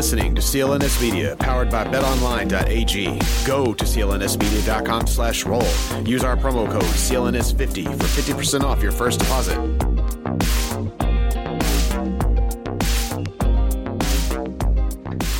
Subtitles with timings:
[0.00, 3.04] listening to CLNS Media, powered by betonline.ag.
[3.46, 5.60] Go to clnsmedia.com slash roll.
[6.06, 9.58] Use our promo code CLNS50 for 50% off your first deposit.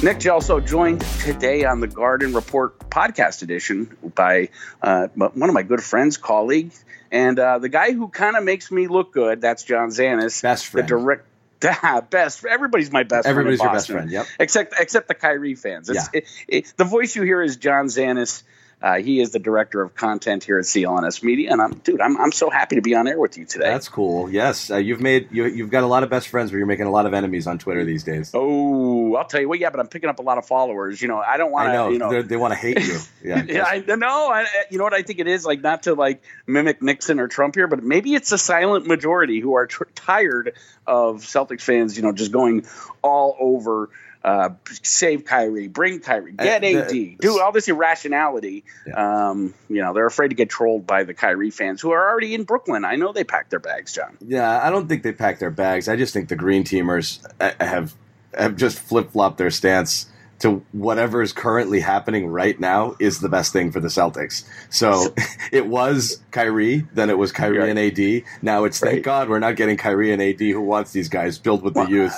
[0.02, 4.50] Nick also joined today on the Garden Report podcast edition by
[4.82, 6.70] uh, one of my good friends, colleague,
[7.10, 9.40] and uh, the guy who kind of makes me look good.
[9.40, 11.29] That's John Zannis, best friend, the direct.
[11.60, 12.44] Best.
[12.44, 13.26] Everybody's my best.
[13.26, 14.10] Everybody's friend your best friend.
[14.10, 14.26] Yep.
[14.38, 15.90] Except except the Kyrie fans.
[15.92, 16.06] Yeah.
[16.12, 18.42] It, it, the voice you hear is John Zannis.
[18.82, 22.16] Uh, he is the director of content here at CLNS Media, and I'm, dude, I'm,
[22.18, 23.66] I'm so happy to be on air with you today.
[23.68, 24.30] That's cool.
[24.30, 26.86] Yes, uh, you've made you, you've got a lot of best friends, but you're making
[26.86, 28.30] a lot of enemies on Twitter these days.
[28.32, 29.58] Oh, I'll tell you what.
[29.58, 31.02] Yeah, but I'm picking up a lot of followers.
[31.02, 31.92] You know, I don't want to.
[31.92, 32.98] You know, They're- want to hate you.
[33.22, 34.30] Yeah, yeah, I know.
[34.30, 37.28] I, you know what I think it is like not to like mimic Nixon or
[37.28, 40.54] Trump here, but maybe it's a silent majority who are tired
[40.86, 42.64] of Celtics fans, you know, just going
[43.02, 43.90] all over.
[44.22, 44.50] Uh,
[44.82, 48.64] save Kyrie, bring Kyrie, get Uh, AD, the- do all this irrationality.
[48.94, 52.34] Um, you know, they're afraid to get trolled by the Kyrie fans who are already
[52.34, 52.84] in Brooklyn.
[52.84, 54.18] I know they packed their bags, John.
[54.26, 55.88] Yeah, I don't think they packed their bags.
[55.88, 57.94] I just think the green teamers uh, have
[58.34, 60.06] have just flip flopped their stance
[60.40, 64.44] to whatever is currently happening right now is the best thing for the Celtics.
[64.70, 65.14] So
[65.52, 67.68] it was Kyrie, then it was Kyrie Right.
[67.68, 68.22] and AD.
[68.42, 71.62] Now it's thank God we're not getting Kyrie and AD who wants these guys build
[71.62, 72.14] with the youth.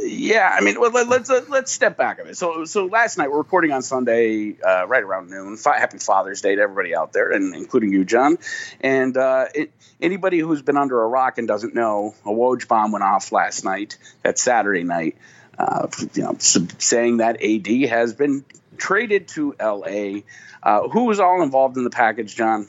[0.00, 2.36] Yeah, I mean, well, let, let's uh, let's step back a bit.
[2.36, 5.56] So, so last night we're recording on Sunday, uh, right around noon.
[5.56, 8.38] Fi- Happy Father's Day to everybody out there, and including you, John.
[8.80, 12.92] And uh, it, anybody who's been under a rock and doesn't know, a Woj bomb
[12.92, 13.98] went off last night.
[14.22, 15.16] That Saturday night,
[15.58, 18.44] uh, you know, saying that AD has been
[18.76, 20.20] traded to LA.
[20.62, 22.68] Uh, who was all involved in the package, John?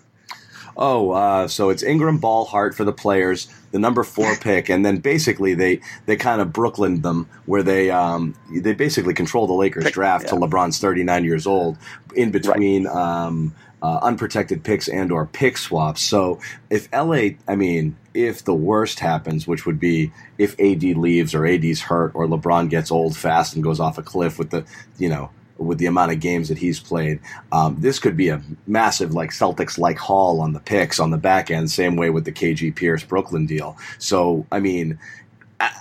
[0.82, 4.86] Oh, uh, so it's Ingram Ball Hart for the players, the number four pick, and
[4.86, 9.54] then basically they they kind of Brooklyn them where they um, they basically control the
[9.54, 10.30] Lakers Pick- draft yeah.
[10.30, 11.78] till LeBron's thirty nine years old,
[12.16, 16.02] in between um, uh, unprotected picks and or pick swaps.
[16.02, 21.36] So if LA, I mean, if the worst happens, which would be if AD leaves
[21.36, 24.66] or AD's hurt or LeBron gets old fast and goes off a cliff with the
[24.98, 25.30] you know
[25.60, 27.20] with the amount of games that he's played.
[27.52, 31.18] Um, this could be a massive like Celtics like haul on the picks on the
[31.18, 33.78] back end, same way with the KG Pierce Brooklyn deal.
[34.00, 34.98] So I mean.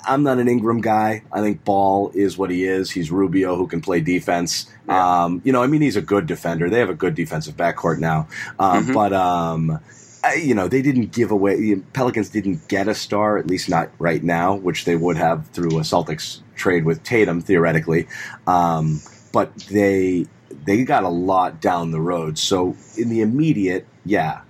[0.08, 1.22] I'm not an Ingram guy.
[1.30, 2.90] I think Ball is what he is.
[2.90, 4.68] He's Rubio who can play defense.
[4.88, 5.22] Yeah.
[5.22, 6.68] Um, you know, I mean, he's a good defender.
[6.68, 8.26] They have a good defensive backcourt now.
[8.58, 8.94] Um, Mhm.
[8.94, 9.78] But, um,
[10.24, 13.68] I, you know, they didn't give away, the Pelicans didn't get a star, at least
[13.68, 18.08] not right now, which they would have through a Celtics trade with Tatum, theoretically.
[18.48, 19.00] Um,
[19.32, 20.26] but they
[20.64, 22.38] they got a lot down the road.
[22.38, 24.40] So in the immediate, yeah,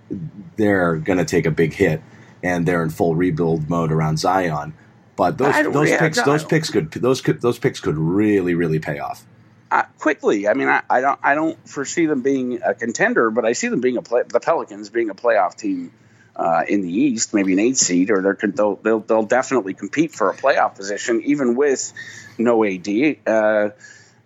[0.56, 2.02] they're going to take a big hit,
[2.42, 4.74] and they're in full rebuild mode around Zion.
[5.16, 8.78] But those those yeah, picks those picks could those could those picks could really really
[8.78, 9.24] pay off.
[9.70, 10.48] uh, quickly.
[10.48, 13.68] I mean, I, I don't I don't foresee them being a contender, but I see
[13.68, 15.92] them being a play, the Pelicans being a playoff team
[16.36, 20.12] uh, in the East, maybe an eight seed, or they're, they'll, they'll they'll definitely compete
[20.12, 21.92] for a playoff position, even with
[22.38, 22.88] no AD.
[23.26, 23.70] Uh,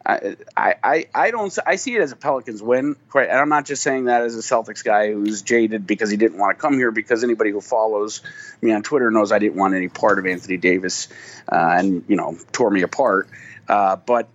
[0.04, 2.96] I, I, I don't I see it as a Pelicans win.
[3.10, 6.16] Quite, and I'm not just saying that as a Celtics guy who's jaded because he
[6.16, 6.90] didn't want to come here.
[6.90, 8.20] Because anybody who follows
[8.60, 11.08] me on Twitter knows I didn't want any part of Anthony Davis,
[11.50, 13.28] uh, and you know tore me apart.
[13.68, 14.28] Uh, but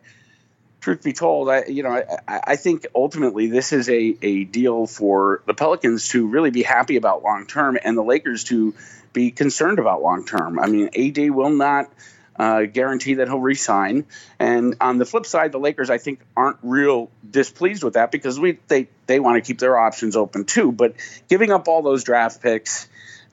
[0.79, 4.87] truth be told, I you know I, I think ultimately this is a, a deal
[4.87, 8.73] for the Pelicans to really be happy about long term, and the Lakers to
[9.11, 10.59] be concerned about long term.
[10.59, 11.89] I mean, AD will not
[12.39, 14.05] uh, guarantee that he'll resign,
[14.39, 18.39] and on the flip side, the Lakers I think aren't real displeased with that because
[18.39, 20.71] we they they want to keep their options open too.
[20.71, 20.95] But
[21.27, 22.87] giving up all those draft picks,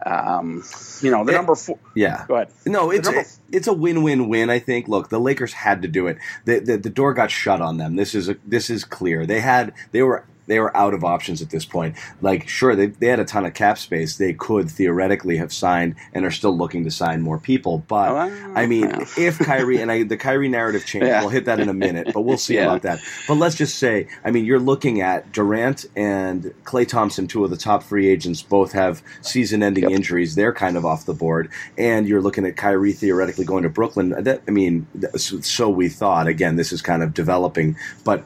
[0.04, 0.62] um,
[1.02, 1.38] you know, the Yeah.
[1.38, 1.78] number four.
[1.94, 2.24] Yeah.
[2.26, 2.48] Go ahead.
[2.66, 4.50] No, it's number- a, it's a win-win-win.
[4.50, 4.88] I think.
[4.88, 6.18] Look, the Lakers had to do it.
[6.44, 7.96] The, the the door got shut on them.
[7.96, 9.26] This is a, this is clear.
[9.26, 11.96] They had they were they were out of options at this point.
[12.20, 14.16] Like, sure, they they had a ton of cap space.
[14.16, 17.78] They could theoretically have signed and are still looking to sign more people.
[17.88, 21.20] But Well, I mean, if Kyrie and I, the Kyrie narrative changed, Yeah.
[21.20, 22.10] we'll hit that in a minute.
[22.12, 22.64] But we'll see Yeah.
[22.66, 23.00] about that.
[23.28, 27.50] But let's just say, I mean, you're looking at Durant and Klay Thompson, two of
[27.50, 29.92] the top free agents, both have season-ending Yep.
[29.92, 30.34] injuries.
[30.34, 34.10] They're kind of off the board, and you're looking at Kyrie theoretically going to Brooklyn.
[34.10, 34.86] That I mean,
[35.16, 36.26] so we thought.
[36.26, 38.24] Again, this is kind of developing, but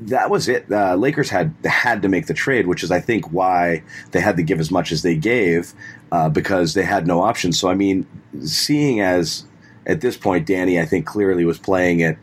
[0.00, 0.70] that was it.
[0.70, 3.82] Uh, Lakers had had to make the trade, which is I think why
[4.12, 5.72] they had to give as much as they gave
[6.10, 7.58] uh, because they had no options.
[7.58, 8.06] So I mean,
[8.44, 9.44] seeing as
[9.86, 12.16] at this point, Danny, I think clearly was playing it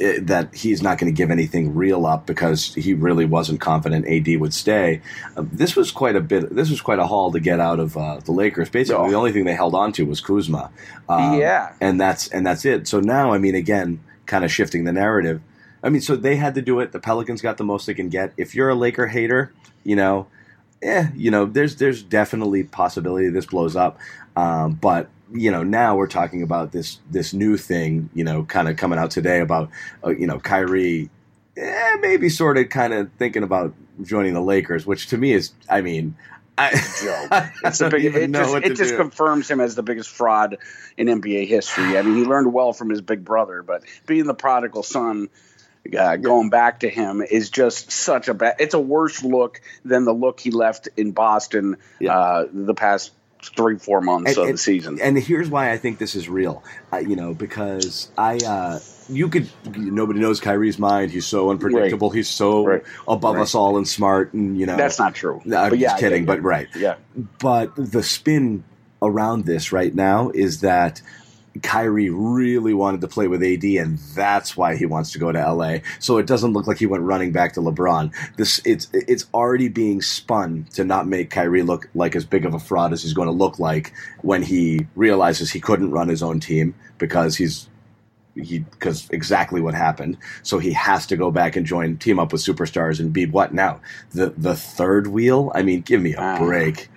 [0.00, 4.06] eh, that he's not going to give anything real up because he really wasn't confident
[4.08, 5.00] AD would stay.
[5.36, 6.54] Uh, this was quite a bit.
[6.54, 8.68] This was quite a haul to get out of uh, the Lakers.
[8.70, 10.70] Basically, the only thing they held on to was Kuzma.
[11.08, 11.72] Um, Yeah.
[11.80, 12.88] and that's and that's it.
[12.88, 15.40] So now, I mean, again, kind of shifting the narrative.
[15.82, 16.92] I mean, so they had to do it.
[16.92, 18.32] The Pelicans got the most they can get.
[18.36, 19.52] If you're a Laker hater,
[19.84, 20.26] you know,
[20.82, 23.98] eh, you know, there's there's definitely possibility this blows up.
[24.36, 28.68] Um, but you know, now we're talking about this this new thing, you know, kind
[28.68, 29.70] of coming out today about
[30.04, 31.10] uh, you know Kyrie,
[31.56, 35.52] eh, maybe sort of kind of thinking about joining the Lakers, which to me is,
[35.68, 36.16] I mean.
[36.60, 36.70] I,
[37.64, 40.58] It's a big, it just, it just confirms him as the biggest fraud
[40.96, 41.96] in NBA history.
[41.96, 45.28] I mean, he learned well from his big brother, but being the prodigal son,
[45.96, 48.56] uh, going back to him is just such a bad.
[48.58, 52.16] It's a worse look than the look he left in Boston yeah.
[52.16, 54.98] uh, the past three four months and, of and, the season.
[55.00, 56.62] And here's why I think this is real.
[56.92, 61.10] Uh, you know, because I uh, you could nobody knows Kyrie's mind.
[61.10, 62.10] He's so unpredictable.
[62.10, 62.16] Right.
[62.16, 62.82] He's so right.
[63.06, 63.42] above right.
[63.42, 64.32] us all and smart.
[64.34, 65.40] And you know that's not true.
[65.44, 66.24] I'm but just yeah, kidding.
[66.24, 66.36] Yeah, yeah.
[66.36, 66.68] But right.
[66.76, 66.94] Yeah.
[67.38, 68.64] But the spin
[69.00, 71.00] around this right now is that
[71.62, 75.52] Kyrie really wanted to play with AD, and that's why he wants to go to
[75.52, 75.78] LA.
[75.98, 78.12] So it doesn't look like he went running back to LeBron.
[78.36, 82.54] This it's it's already being spun to not make Kyrie look like as big of
[82.54, 86.22] a fraud as he's going to look like when he realizes he couldn't run his
[86.22, 87.68] own team because he's
[88.38, 90.18] he because exactly what happened.
[90.42, 93.52] So he has to go back and join team up with superstars and be what
[93.52, 93.80] now
[94.10, 95.52] the the third wheel.
[95.54, 96.88] I mean, give me a uh, break.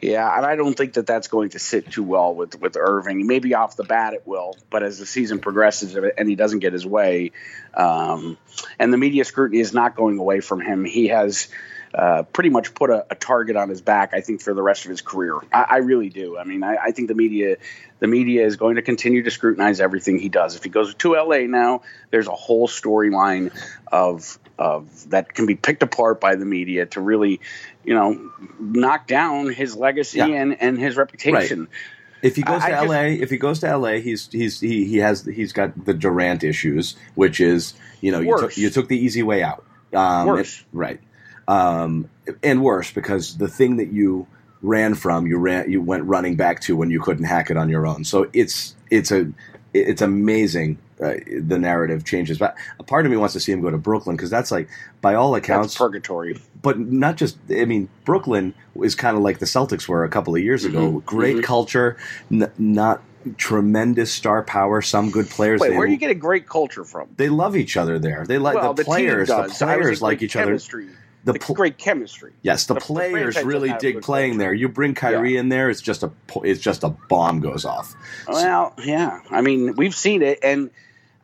[0.00, 3.26] Yeah, and I don't think that that's going to sit too well with with Irving.
[3.26, 6.72] Maybe off the bat it will, but as the season progresses and he doesn't get
[6.72, 7.32] his way,
[7.74, 8.36] um,
[8.78, 11.48] and the media scrutiny is not going away from him, he has.
[11.96, 14.84] Uh, pretty much put a, a, target on his back, I think, for the rest
[14.84, 15.34] of his career.
[15.50, 16.36] I, I really do.
[16.36, 17.56] I mean, I, I, think the media,
[18.00, 20.56] the media is going to continue to scrutinize everything he does.
[20.56, 23.50] If he goes to LA now, there's a whole storyline
[23.90, 27.40] of of that can be picked apart by the media to really
[27.86, 30.26] you know, knock down his legacy yeah.
[30.26, 31.60] and, and his reputation.
[31.60, 31.68] Right.
[32.22, 34.84] If he goes to I LA, just, if he goes to LA, he's he's he,
[34.84, 38.88] he has he's got the Durant issues, which is you know you took, you took
[38.88, 39.64] the easy way out.
[39.94, 41.00] Um, worse, it, right?
[41.48, 42.10] Um,
[42.42, 44.26] and worse because the thing that you
[44.62, 47.68] ran from, you ran you went running back to when you couldn't hack it on
[47.68, 48.04] your own.
[48.04, 49.32] So it's it's a
[49.72, 52.38] it's amazing uh, the narrative changes.
[52.38, 54.68] But a part of me wants to see him go to Brooklyn because that's like,
[55.00, 56.40] by all accounts, that's purgatory.
[56.62, 57.36] But not just.
[57.50, 60.88] I mean, Brooklyn is kind of like the Celtics were a couple of years ago.
[60.88, 60.98] Mm-hmm.
[61.00, 61.44] Great mm-hmm.
[61.44, 61.96] culture,
[62.30, 63.02] n- not
[63.36, 64.80] tremendous star power.
[64.80, 65.60] Some good players.
[65.60, 67.08] Wait, they, where do you get a great culture from?
[67.16, 68.24] They love each other there.
[68.26, 69.28] They like well, the, the, players.
[69.28, 70.88] The players like each chemistry.
[71.32, 72.32] The pl- great chemistry.
[72.42, 74.54] Yes, the, the players the really dig playing there.
[74.54, 75.40] You bring Kyrie yeah.
[75.40, 76.10] in there, it's just a
[76.42, 77.94] it's just a bomb goes off.
[78.28, 79.20] Well, yeah.
[79.30, 80.70] I mean, we've seen it, and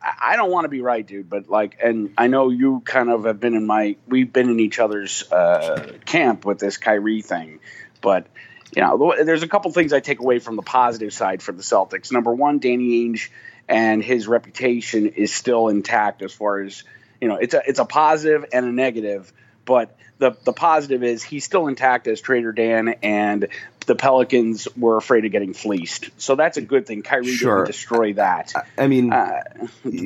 [0.01, 3.23] I don't want to be right, dude, but like, and I know you kind of
[3.23, 7.59] have been in my, we've been in each other's uh, camp with this Kyrie thing,
[8.01, 8.27] but
[8.75, 11.61] you know, there's a couple things I take away from the positive side for the
[11.61, 12.11] Celtics.
[12.11, 13.29] Number one, Danny Ainge
[13.69, 16.83] and his reputation is still intact as far as
[17.21, 17.35] you know.
[17.35, 19.31] It's a it's a positive and a negative,
[19.65, 23.47] but the the positive is he's still intact as Trader Dan, and
[23.85, 26.09] the Pelicans were afraid of getting fleeced.
[26.17, 27.01] So that's a good thing.
[27.01, 27.57] Kyrie sure.
[27.57, 28.53] didn't destroy that.
[28.77, 29.41] I mean, uh,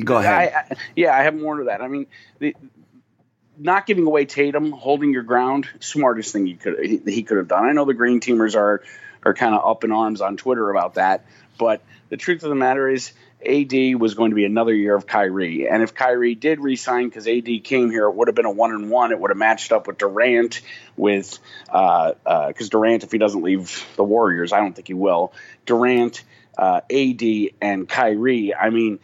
[0.04, 0.34] go ahead.
[0.34, 1.82] I, I, yeah, I have more to that.
[1.82, 2.08] I mean,
[2.40, 2.56] the,
[3.58, 7.48] not giving away Tatum, holding your ground, smartest thing he could he, he could have
[7.48, 7.66] done.
[7.66, 8.84] I know the Green Teamers are
[9.24, 11.26] are kind of up in arms on Twitter about that,
[11.58, 13.12] but the truth of the matter is
[13.46, 15.68] AD was going to be another year of Kyrie.
[15.70, 18.72] And if Kyrie did resign because AD came here, it would have been a one
[18.72, 19.12] and one.
[19.12, 20.62] It would have matched up with Durant,
[20.96, 24.96] with because uh, uh, Durant, if he doesn't leave the Warriors, I don't think he
[24.96, 25.34] will.
[25.66, 26.24] Durant,
[26.58, 27.22] uh, AD,
[27.62, 28.56] and Kyrie.
[28.56, 29.00] I mean,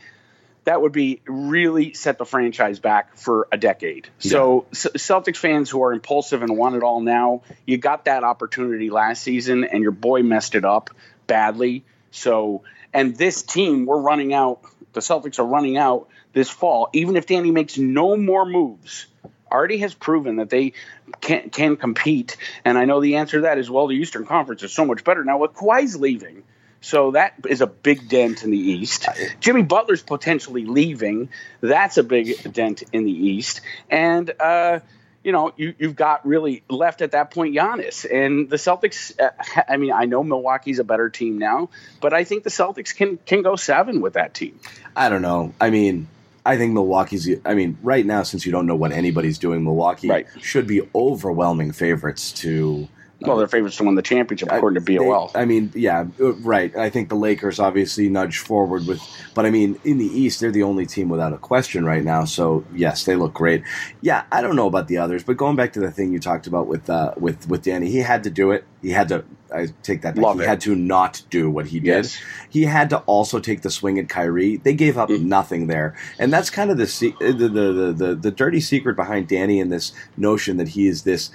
[0.64, 4.08] that would be really set the franchise back for a decade.
[4.22, 4.32] Yeah.
[4.32, 8.90] So, Celtics fans who are impulsive and want it all now, you got that opportunity
[8.90, 10.90] last season, and your boy messed it up
[11.28, 11.84] badly.
[12.12, 12.64] So
[12.94, 14.62] and this team, we're running out.
[14.94, 16.90] The Celtics are running out this fall.
[16.94, 19.08] Even if Danny makes no more moves,
[19.52, 20.74] already has proven that they
[21.22, 22.38] can can compete.
[22.66, 25.04] And I know the answer to that is well, the Eastern Conference is so much
[25.04, 25.38] better now.
[25.38, 26.44] With Kawhi's leaving,
[26.82, 29.08] so that is a big dent in the East.
[29.40, 31.30] Jimmy Butler's potentially leaving.
[31.62, 33.62] That's a big dent in the East.
[33.90, 34.80] And uh,
[35.24, 38.06] you know, you, you've got really left at that point Giannis.
[38.10, 39.32] And the Celtics, uh,
[39.68, 41.70] I mean, I know Milwaukee's a better team now,
[42.02, 44.60] but I think the Celtics can, can go seven with that team.
[44.96, 45.54] I don't know.
[45.60, 46.08] I mean,
[46.46, 50.10] I think Milwaukee's, I mean, right now, since you don't know what anybody's doing, Milwaukee
[50.10, 50.28] right.
[50.42, 52.88] should be overwhelming favorites to
[53.26, 55.30] Well, they're favorites to win the championship according to BOL.
[55.34, 56.76] They, I mean, yeah, uh, right.
[56.76, 59.02] I think the Lakers obviously nudge forward with,
[59.34, 62.26] but I mean, in the East, they're the only team without a question right now.
[62.26, 63.64] So yes, they look great.
[64.02, 66.48] Yeah, I don't know about the others, but going back to the thing you talked
[66.48, 68.66] about with uh, with with Danny, he had to do it.
[68.82, 69.24] He had to.
[69.54, 70.24] I take that back.
[70.24, 70.48] Love he it.
[70.48, 71.86] had to not do what he did.
[71.86, 72.20] Yes.
[72.50, 74.58] He had to also take the swing at Kyrie.
[74.58, 75.26] They gave up Mhm.
[75.26, 78.96] nothing there, and that's kind of the, se- the, the the the the dirty secret
[78.96, 81.30] behind Danny and this notion that he is this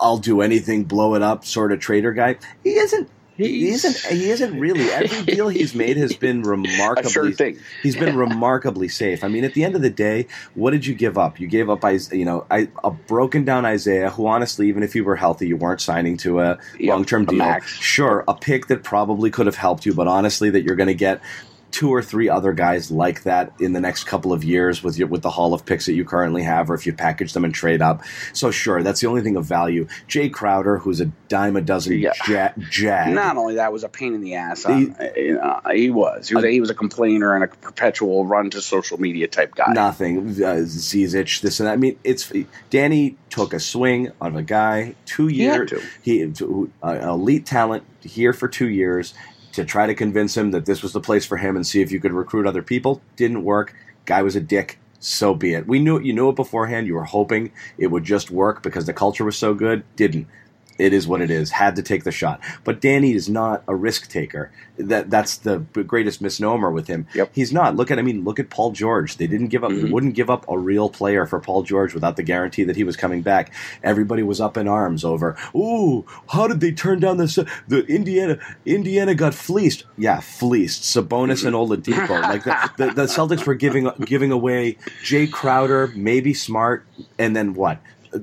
[0.00, 2.36] I'll do anything, blow it up sort of trader guy.
[2.64, 3.08] He isn't.
[3.36, 3.96] He isn't.
[4.14, 4.90] He isn't really.
[4.90, 7.58] Every deal he's made has been A sure thing.
[7.82, 9.24] He's been remarkably safe.
[9.24, 11.40] I mean, at the end of the day, what did you give up?
[11.40, 15.00] You gave up, you know, I- a broken down Isaiah, who honestly, even if he
[15.00, 17.38] were healthy, you weren't signing to a Yeah, long term a deal.
[17.38, 17.70] max.
[17.78, 20.94] Sure, a pick that probably could have helped you, but honestly, that you're going to
[20.94, 21.22] get
[21.70, 25.06] two or three other guys like that in the next couple of years with your,
[25.08, 27.54] with the haul of picks that you currently have, or if you package them and
[27.54, 28.02] trade up.
[28.32, 29.86] So sure, that's the only thing of value.
[30.08, 32.12] Jae Crowder, who's a dime a dozen Yeah.
[32.28, 33.14] ja- jag.
[33.14, 34.64] Not only that was a pain in the ass.
[34.64, 36.28] on- you know, he was.
[36.28, 36.44] He was.
[36.44, 39.72] A, he was a complainer and a perpetual run to social media type guy.
[39.72, 40.18] Nothing.
[40.42, 41.72] Uh, Zizic, this and that.
[41.72, 42.32] I mean, it's
[42.70, 45.70] Danny took a swing of a guy two He years.
[45.70, 45.80] to.
[46.02, 46.32] He,
[46.82, 49.14] uh, elite talent here for two years
[49.52, 51.92] to try to convince him that this was the place for him and see if
[51.92, 53.00] you could recruit other people.
[53.16, 53.74] Didn't work.
[54.06, 54.78] Guy was a dick.
[55.00, 55.66] So be it.
[55.66, 56.04] We knew it.
[56.04, 56.86] you knew it beforehand.
[56.86, 59.82] You were hoping it would just work because the culture was so good.
[59.96, 60.26] Didn't.
[60.80, 61.50] It is what it is.
[61.50, 62.40] Had to take the shot.
[62.64, 64.50] But Danny is not a risk taker.
[64.78, 67.06] That that's the greatest misnomer with him.
[67.14, 67.32] Yep.
[67.34, 67.76] He's not.
[67.76, 69.18] Look at I mean, look at Paul George.
[69.18, 69.72] They didn't give up.
[69.72, 69.90] Mhm.
[69.90, 72.96] Wouldn't give up a real player for Paul George without the guarantee that he was
[72.96, 73.52] coming back.
[73.82, 75.36] Everybody was up in arms over.
[75.54, 78.38] Ooh, how did they turn down the the Indiana?
[78.64, 79.84] Indiana got fleeced.
[79.98, 80.82] Yeah, fleeced.
[80.84, 82.20] Sabonis and Oladipo.
[82.30, 86.86] Like the, the, the Celtics were giving giving away Jae Crowder, maybe Smart,
[87.18, 87.78] and then what?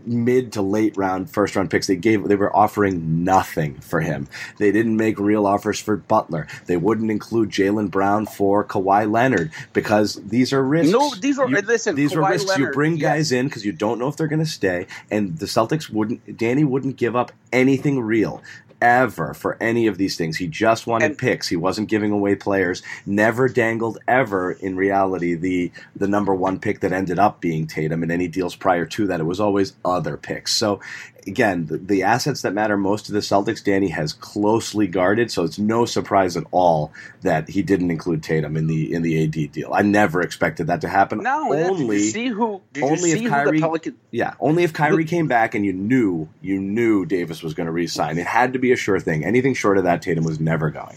[0.06, 4.27] Mid to late round first round picks they gave they were offering nothing for him
[4.58, 9.51] they didn't make real offers for butler they wouldn't include jaylen brown for Kawhi leonard
[9.72, 11.96] because these are risks No, these are You- listen.
[11.96, 13.01] these are Kawhi risks you Leonard, bring yes.
[13.01, 16.38] guys in because you don't know if they're going to stay and the celtics wouldn't
[16.38, 18.41] danny wouldn't give up anything real
[18.81, 20.38] ever for any of these things.
[20.38, 21.48] He just wanted And- picks.
[21.48, 22.81] He wasn't giving away players.
[23.05, 28.03] Never dangled ever in reality the the number one pick that ended up being tatum
[28.03, 29.19] in any deals prior to that.
[29.19, 30.53] It was always other picks.
[30.53, 30.79] So
[31.27, 35.43] again the, the assets that matter most to the celtics danny has closely guarded so
[35.43, 36.91] it's no surprise at all
[37.22, 40.81] that he didn't include tatum in the in the ad deal i never expected that
[40.81, 42.62] to happen No, only you see who?
[42.74, 43.96] Did only you if see who Kyrie- Pelican?
[44.12, 47.72] yeah, only if Kyrie came back and you knew you knew Davis was going to
[47.72, 48.17] re-sign.
[48.17, 49.25] It had to be a sure thing.
[49.25, 50.96] Anything short of that, Tatum was never going.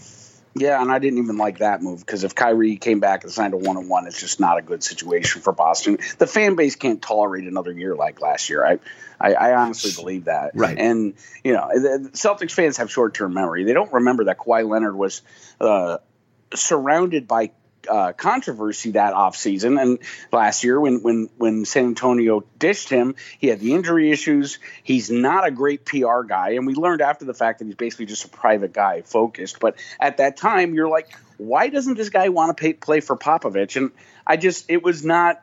[0.53, 3.53] Yeah, and I didn't even like that move because if Kyrie came back and signed
[3.53, 5.97] a one on one, it's just not a good situation for Boston.
[6.17, 8.65] The fan base can't tolerate another year like last year.
[8.65, 8.79] I,
[9.19, 10.51] I, I honestly believe that.
[10.53, 10.77] Right.
[10.77, 11.69] And you know,
[12.11, 13.63] Celtics fans have short term memory.
[13.63, 15.21] They don't remember that Kawhi Leonard was
[15.61, 15.99] uh,
[16.53, 17.51] surrounded by.
[17.89, 19.81] Uh, controversy that offseason.
[19.81, 19.99] And
[20.31, 24.59] last year when when when San Antonio dished him he had the injury issues.
[24.83, 26.51] He's not a great PR guy.
[26.51, 29.59] And we learned after the fact that he's basically just a private guy focused.
[29.59, 33.17] But at that time you're like why doesn't this guy want to pay, play for
[33.17, 33.75] Popovich?
[33.75, 33.91] And
[34.27, 35.41] I just it was not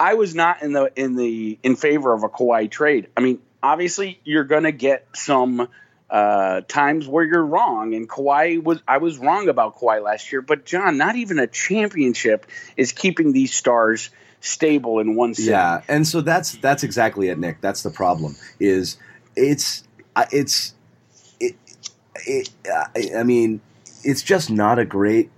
[0.00, 3.08] I was not in the in the in favor of a Kawhi trade.
[3.16, 5.68] I mean obviously you're going to get some
[6.10, 8.80] uh, times where you're wrong, and Kawhi was.
[8.88, 12.46] I was wrong about Kawhi last year, but John, not even a championship
[12.76, 14.10] is keeping these stars
[14.40, 15.50] stable in one city.
[15.50, 17.60] Yeah, and so that's that's exactly it, Nick.
[17.60, 18.36] That's the problem.
[18.58, 18.96] Is
[19.36, 19.84] it's
[20.32, 20.74] it's
[21.40, 21.56] it,
[22.26, 23.60] it I I mean
[24.02, 25.30] it's just not a great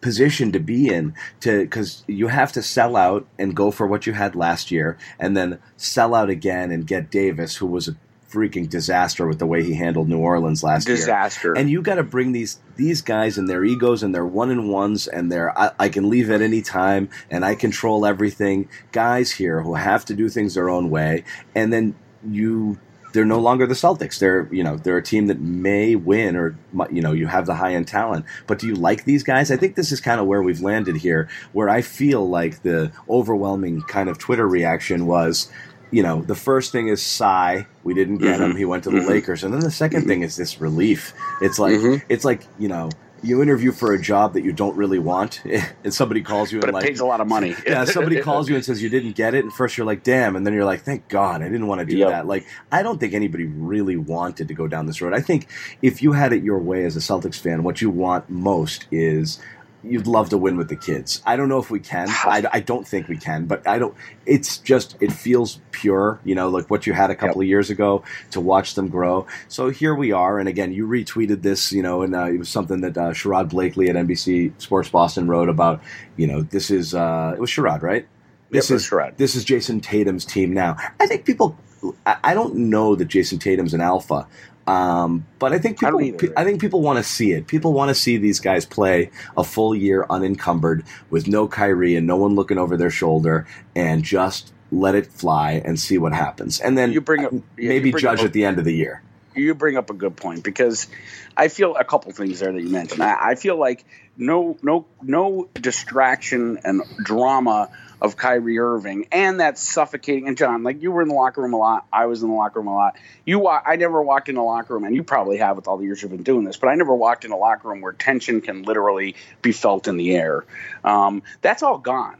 [0.00, 4.06] position to be in to because you have to sell out and go for what
[4.06, 7.96] you had last year and then sell out again and get Davis who was a
[8.30, 11.52] freaking disaster with the way he handled New Orleans last year disaster.
[11.56, 14.68] and you got to bring these these guys and their egos and their one and
[14.68, 18.68] ones and their I, I can leave at any time and I control everything.
[18.92, 21.94] Guys here who have to do things their own way, and then
[22.28, 22.78] you
[23.12, 24.18] they're no longer the Celtics.
[24.18, 26.58] They're you know they're a team that may win or
[26.90, 28.26] you know you have the high end talent.
[28.46, 29.50] But do you like these guys?
[29.50, 32.92] I think this is kind of where we've landed here, where I feel like the
[33.08, 35.50] overwhelming kind of Twitter reaction was.
[35.90, 37.66] You know, the first thing is sigh.
[37.84, 38.52] We didn't get him.
[38.54, 38.58] Mhm.
[38.58, 39.08] He went to the Mhm.
[39.08, 40.06] Lakers, and then the 2nd Mhm.
[40.06, 41.12] thing is this relief.
[41.40, 42.02] It's like Mhm.
[42.08, 42.90] it's like you know
[43.22, 45.40] you interview for a job that you don't really want,
[45.84, 47.54] and somebody calls you but it and like pays a lot of money.
[47.66, 50.36] yeah, somebody calls you and says you didn't get it, and first you're like, damn,
[50.36, 52.08] and then you're like, thank God, I didn't want to do Yep.
[52.10, 52.26] that.
[52.26, 55.14] Like, I don't think anybody really wanted to go down this road.
[55.14, 55.46] I think
[55.82, 59.40] if you had it your way as a Celtics fan, what you want most is
[59.88, 61.22] you'd love to win with the kids.
[61.24, 62.08] I don't know if we can.
[62.24, 63.94] I, I don't think we can, but I don't.
[64.24, 67.46] It's just it feels pure, you know, like what you had a couple yep.
[67.46, 68.02] of years ago
[68.32, 69.26] to watch them grow.
[69.48, 72.48] So here we are, and again, you retweeted this, you know, and uh, it was
[72.48, 75.82] something that uh, Sherrod Blakely at NBC Sports Boston wrote about.
[76.16, 78.06] You know, this is uh, it was Sherrod, right?
[78.50, 79.16] This yep, is Sherrod.
[79.16, 80.76] This is Jayson Tatum's team now.
[81.00, 81.58] I think people.
[82.06, 84.26] I don't know that Jayson Tatum's an alpha.
[84.66, 87.46] Um, but I think people, I, either, I think people want to see it.
[87.46, 92.06] People want to see these guys play a full year unencumbered with no Kyrie and
[92.06, 93.46] no one looking over their shoulder
[93.76, 96.60] and just let it fly and see what happens.
[96.60, 98.74] And then you bring up, yeah, maybe bring judge up, at the end of the
[98.74, 99.02] year.
[99.36, 100.88] You bring up a good point because
[101.36, 103.02] I feel a couple things there that you mentioned.
[103.02, 103.84] I, I feel like
[104.16, 107.68] no no no distraction and drama
[108.00, 110.28] of Kyrie Irving and that suffocating.
[110.28, 112.34] And John, like you were in the locker room a lot, I was in the
[112.34, 112.96] locker room a lot.
[113.24, 115.84] You, I never walked in a locker room, and you probably have with all the
[115.84, 118.40] years you've been doing this, but I never walked in a locker room where tension
[118.40, 120.44] can literally be felt in the air.
[120.84, 122.16] Um, that's all gone.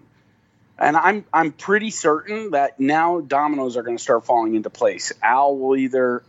[0.79, 5.13] And I'm I'm pretty certain that now dominoes are going to start falling into place.
[5.23, 6.23] Al will either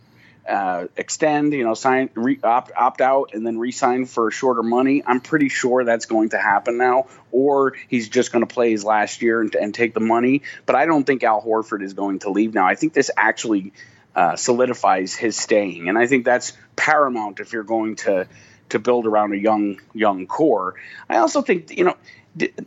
[0.48, 5.02] uh, extend, you know, sign, re, opt, opt out, and then re-sign for shorter money.
[5.06, 7.06] I'm pretty sure that's going to happen now.
[7.30, 10.42] Or he's just going to play his last year and, and, take the money.
[10.64, 12.66] But I don't think Al Horford is going to leave now.
[12.66, 13.72] I think this actually
[14.16, 18.26] uh, solidifies his staying, and I think that's paramount if you're going to
[18.70, 20.74] to build around a young young core.
[21.08, 21.96] I also think you know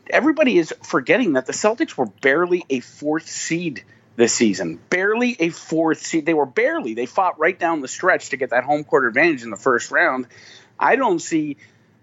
[0.10, 3.84] everybody is forgetting that the Celtics were barely a fourth seed
[4.16, 4.80] this season.
[4.90, 6.26] Barely a fourth seed.
[6.26, 6.94] They were barely.
[6.94, 9.92] They fought right down the stretch to get that home court advantage in the first
[9.92, 10.28] round.
[10.80, 11.58] I don't see,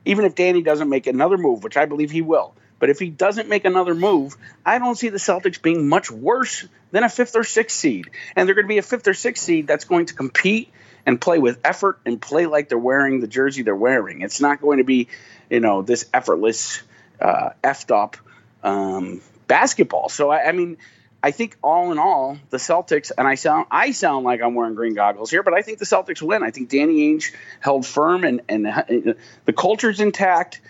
[0.04, 3.10] even if Danny doesn't make another move, which I believe he will, but if he
[3.10, 7.36] doesn't make another move, I don't see the Celtics being much worse than a fifth
[7.36, 8.10] or sixth seed.
[8.36, 10.70] And they're going to be a fifth or sixth seed that's going to compete
[11.04, 14.20] and play with effort and play like they're wearing the jersey they're wearing.
[14.20, 15.08] It's not going to be,
[15.50, 16.82] you know, this effortless,
[17.20, 18.16] uh, effed up
[18.62, 20.08] um, basketball.
[20.08, 20.76] So, I, I mean,
[21.22, 24.74] I think all in all, the Celtics, and I sound I sound like I'm wearing
[24.74, 26.42] green goggles here, but I think the Celtics win.
[26.42, 30.60] I think Danny Ainge held firm, and and the culture's intact.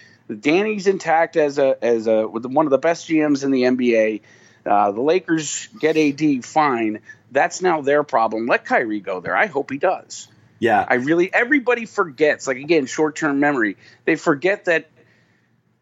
[0.40, 4.22] Danny's intact as a as a one of the best GMs in the NBA.
[4.64, 7.00] Uh, the Lakers get AD fine.
[7.30, 8.46] That's now their problem.
[8.46, 9.36] Let Kyrie go there.
[9.36, 10.28] I hope he does.
[10.58, 11.32] Yeah, I really.
[11.32, 12.46] Everybody forgets.
[12.46, 13.76] Like again, short term memory.
[14.06, 14.88] They forget that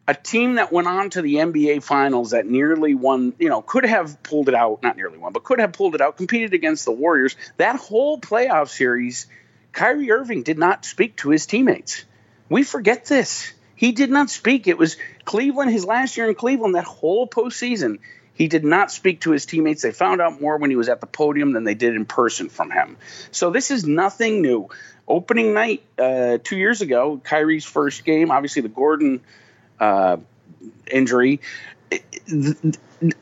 [0.07, 3.85] a team that went on to the NBA Finals that nearly won, you know, could
[3.85, 6.85] have pulled it out, not nearly won, but could have pulled it out, competed against
[6.85, 7.35] the Warriors.
[7.57, 9.27] That whole playoff series,
[9.73, 12.05] Kyrie Irving did not speak to his teammates.
[12.47, 13.51] We forget this.
[13.75, 14.67] He did not speak.
[14.67, 17.99] It was Cleveland, his last year in Cleveland, that whole postseason.
[18.33, 19.81] He did not speak to his teammates.
[19.81, 22.49] They found out more when he was at the podium than they did in person
[22.49, 22.97] from him.
[23.31, 24.69] So this is nothing new.
[25.07, 29.21] Opening night uh, two years ago, Kyrie's first game, obviously the Gordon
[29.79, 30.17] uh,
[30.91, 31.41] injury.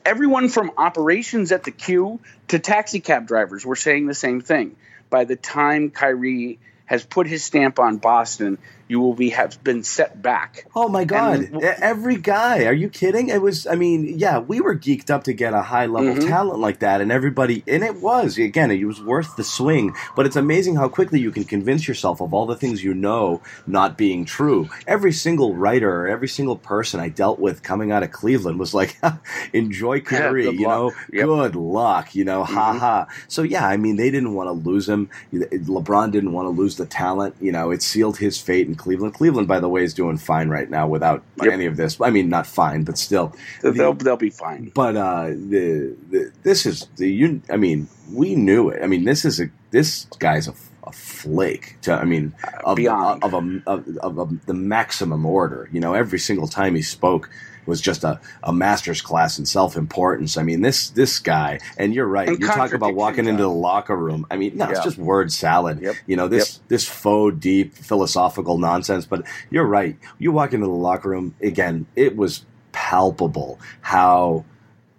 [0.05, 4.75] Everyone from operations at the Q to taxi cab drivers were saying the same thing.
[5.09, 8.57] By the time Kyrie has put his stamp on Boston,
[8.87, 10.67] you will be have been set back.
[10.75, 11.39] Oh my god!
[11.39, 13.29] And, Every guy, are you kidding?
[13.29, 13.65] It was.
[13.65, 16.27] I mean, yeah, we were geeked up to get a high level mm-hmm.
[16.27, 19.95] talent like that, and everybody, and it was again, it was worth the swing.
[20.15, 23.41] But it's amazing how quickly you can convince yourself of all the things you know
[23.65, 24.69] not being true.
[24.85, 28.97] Every single writer, every single person I dealt with coming out of Cleveland was like,
[29.53, 31.25] "Enjoy Kyrie," yeah, you know, yep.
[31.25, 32.53] good luck, you know, mm-hmm.
[32.53, 33.07] ha ha.
[33.27, 35.09] So yeah, I mean, they didn't want to lose him.
[35.33, 37.35] LeBron didn't want to lose the talent.
[37.41, 39.13] You know, it sealed his fate Cleveland.
[39.13, 41.53] Cleveland, by the way, is doing fine right now without yep.
[41.53, 41.99] any of this.
[41.99, 44.71] I mean, not fine, but still, they'll the, they'll be fine.
[44.73, 47.41] But uh, the, the this is the you.
[47.49, 48.83] I mean, we knew it.
[48.83, 51.77] I mean, this is a this guy's a, a flake.
[51.83, 52.33] To, I mean,
[52.63, 53.23] of, Beyond.
[53.23, 55.69] of, a, of, of a, the maximum order.
[55.71, 57.29] You know, every single time he spoke
[57.65, 60.37] was just a, a master's class in self importance.
[60.37, 62.27] I mean, this this guy, and you're right.
[62.27, 64.25] And you talk about walking into the locker room.
[64.29, 64.71] I mean, no, yeah.
[64.71, 65.81] it's just word salad.
[65.81, 65.95] Yep.
[66.07, 66.67] You know, this yep.
[66.69, 69.05] this faux deep philosophical nonsense.
[69.05, 69.97] But you're right.
[70.19, 71.85] You walk into the locker room again.
[71.95, 74.43] It was palpable how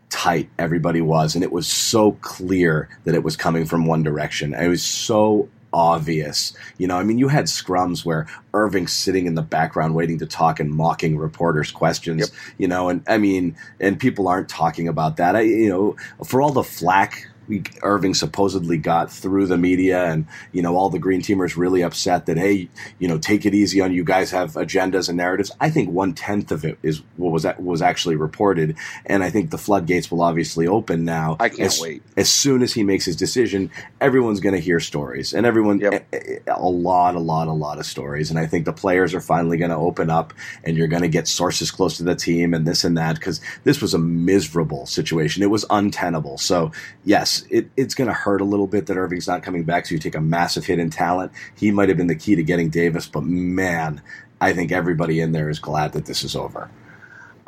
[0.08, 4.54] tight everybody was and it was so clear that it was coming from one direction
[4.54, 6.56] it was so obvious.
[6.78, 10.26] You know, I mean, you had scrums where Irving's sitting in the background waiting to
[10.26, 12.20] talk and mocking reporters' questions.
[12.20, 12.28] Yep.
[12.56, 15.36] You know, and I mean, and people aren't talking about that.
[15.36, 17.28] I, you know, for all the flack
[17.82, 22.26] Irving supposedly got through the media, and you know all the Green Teamers really upset
[22.26, 25.50] that hey, you know, take it easy on you guys have agendas and narratives.
[25.60, 29.50] I think one tenth of it is what was was actually reported, and I think
[29.50, 31.36] the floodgates will obviously open now.
[31.40, 32.02] I can't as, wait.
[32.16, 36.06] As soon as he makes his decision, everyone's going to hear stories, and everyone Yep.
[36.12, 39.20] a, a lot, a lot, a lot of stories, and I think the players are
[39.20, 40.32] finally going to open up,
[40.64, 43.40] and you're going to get sources close to the team and this and that because
[43.64, 45.42] this was a miserable situation.
[45.42, 46.38] It was untenable.
[46.38, 46.72] So
[47.04, 49.86] yes, it, it's going to hurt a little bit that Irving's not coming back.
[49.86, 51.32] So you take a massive hit in talent.
[51.56, 54.00] He might have been the key to getting Davis, but man,
[54.40, 56.70] I think everybody in there is glad that this is over.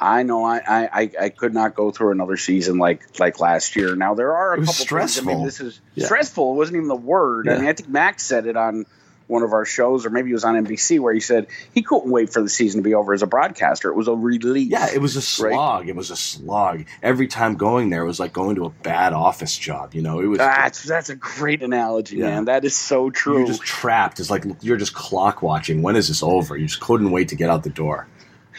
[0.01, 3.97] I know I, I, I- could not go through another season like like last year.
[3.97, 5.45] Now there are a couple Things, I mean, stressful.
[5.45, 6.05] this is Yeah.
[6.07, 6.53] stressful.
[6.53, 7.49] It wasn't even the word.
[7.49, 8.87] I mean, I think Max said it on
[9.29, 12.11] one of our shows, or maybe it was on NBC, where he said he couldn't
[12.11, 13.91] wait for the season to be over as a broadcaster.
[13.91, 14.71] It was a relief.
[14.71, 15.89] Yeah, it was a slog.
[15.89, 16.85] It was a slog.
[17.03, 19.95] Every time going there, it was like going to a bad office job.
[19.95, 20.39] You know, it was.
[20.39, 22.31] That's that's a great analogy, Yeah.
[22.31, 22.45] man.
[22.47, 23.39] That is so true.
[23.39, 24.19] You're just trapped.
[24.19, 25.83] It's like you're just clock watching.
[25.83, 26.57] When is this over?
[26.57, 28.09] You just couldn't wait to get out the door.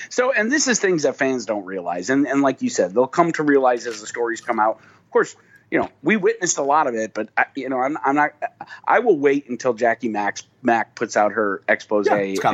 [0.09, 3.07] So, and this is things that fans don't realize, and and like you said, they'll
[3.07, 4.77] come to realize as the stories come out.
[4.77, 5.35] Of course,
[5.71, 8.31] you know we witnessed a lot of it, but I, you know I'm, I'm not.
[8.85, 12.07] I will wait until Jackie Max Mac puts out her expose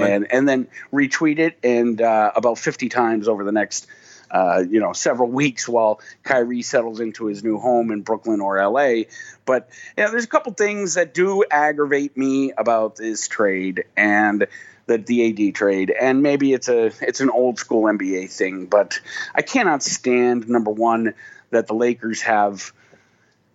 [0.07, 3.87] Yeah, and and then retweet it and uh, about 50 times over the next.
[4.31, 8.59] Uh, you know, several weeks while Kyrie settles into his new home in Brooklyn or
[8.59, 9.03] LA.
[9.45, 14.47] But yeah, there's a couple things that do aggravate me about this trade and
[14.87, 18.99] the DAD trade, and maybe it's a it's an old school NBA thing, but
[19.33, 21.13] I cannot stand number one
[21.51, 22.73] that the Lakers have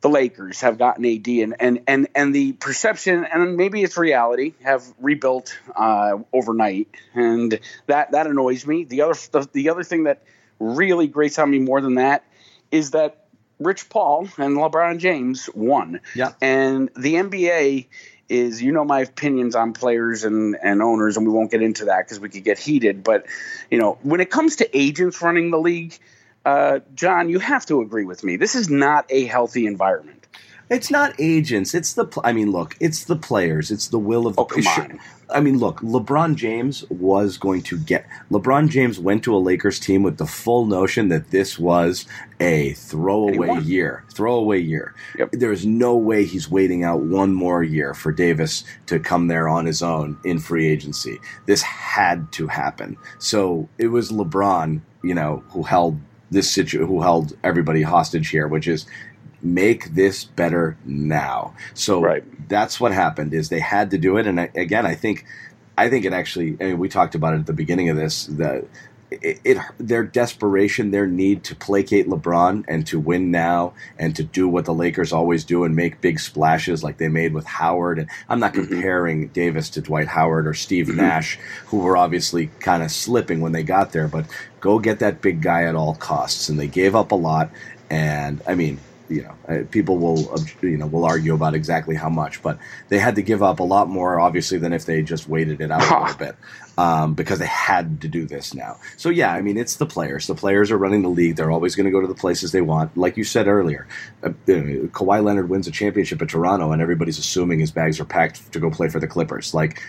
[0.00, 4.54] the Lakers have gotten AD and and and and the perception and maybe it's reality
[4.62, 8.84] have rebuilt uh, overnight, and that that annoys me.
[8.84, 10.22] The other the, the other thing that
[10.58, 12.24] really grates on me more than that
[12.70, 13.24] is that
[13.58, 16.00] Rich Paul and LeBron James won.
[16.14, 16.32] Yeah.
[16.40, 17.86] And the NBA
[18.28, 21.86] is, you know, my opinions on players and, and owners, and we won't get into
[21.86, 23.04] that because we could get heated.
[23.04, 23.26] But,
[23.70, 25.98] you know, when it comes to agents running the league,
[26.44, 28.36] uh, John, you have to agree with me.
[28.36, 30.26] This is not a healthy environment.
[30.70, 31.74] It's not agents.
[31.74, 32.04] It's the.
[32.04, 32.76] Pl- I mean, look.
[32.78, 33.72] It's the players.
[33.72, 34.42] It's the will of the.
[34.42, 35.00] Oh, come sure- on.
[35.28, 35.80] I mean, look.
[35.80, 38.06] LeBron James was going to get.
[38.30, 42.06] LeBron James went to a Lakers team with the full notion that this was
[42.38, 44.04] a throwaway year.
[44.12, 44.94] Throwaway year.
[45.18, 45.32] Yep.
[45.32, 49.48] There is no way he's waiting out one more year for Davis to come there
[49.48, 51.18] on his own in free agency.
[51.46, 52.96] This had to happen.
[53.18, 56.00] So it was LeBron, you know, who held
[56.30, 58.86] this situ- who held everybody hostage here, which is
[59.42, 61.54] make this better now.
[61.74, 62.24] So Right.
[62.48, 64.26] that's what happened is they had to do it.
[64.26, 65.24] And I, again, I think,
[65.78, 68.26] I think it actually, I mean, we talked about it at the beginning of this,
[68.26, 68.64] that
[69.10, 74.22] it, it, their desperation, their need to placate LeBron and to win now and to
[74.22, 77.98] do what the Lakers always do and make big splashes like they made with Howard.
[77.98, 78.72] And I'm not mm-hmm.
[78.72, 80.98] comparing Davis to Dwight Howard or Steve mm-hmm.
[80.98, 84.26] Nash, who were obviously kind of slipping when they got there, but
[84.60, 86.48] go get that big guy at all costs.
[86.48, 87.50] And they gave up a lot.
[87.90, 88.78] And I mean,
[89.10, 93.16] you know, people will, you know, will argue about exactly how much, but they had
[93.16, 96.00] to give up a lot more, obviously, than if they just waited it out a
[96.00, 96.36] little bit,
[96.78, 98.78] um, because they had to do this now.
[98.96, 100.28] So yeah, I mean, it's the players.
[100.28, 101.36] The players are running the league.
[101.36, 102.96] They're always going to go to the places they want.
[102.96, 103.88] Like you said earlier,
[104.22, 104.30] uh, uh,
[104.92, 108.60] Kawhi Leonard wins a championship at Toronto, and everybody's assuming his bags are packed to
[108.60, 109.52] go play for the Clippers.
[109.52, 109.82] Like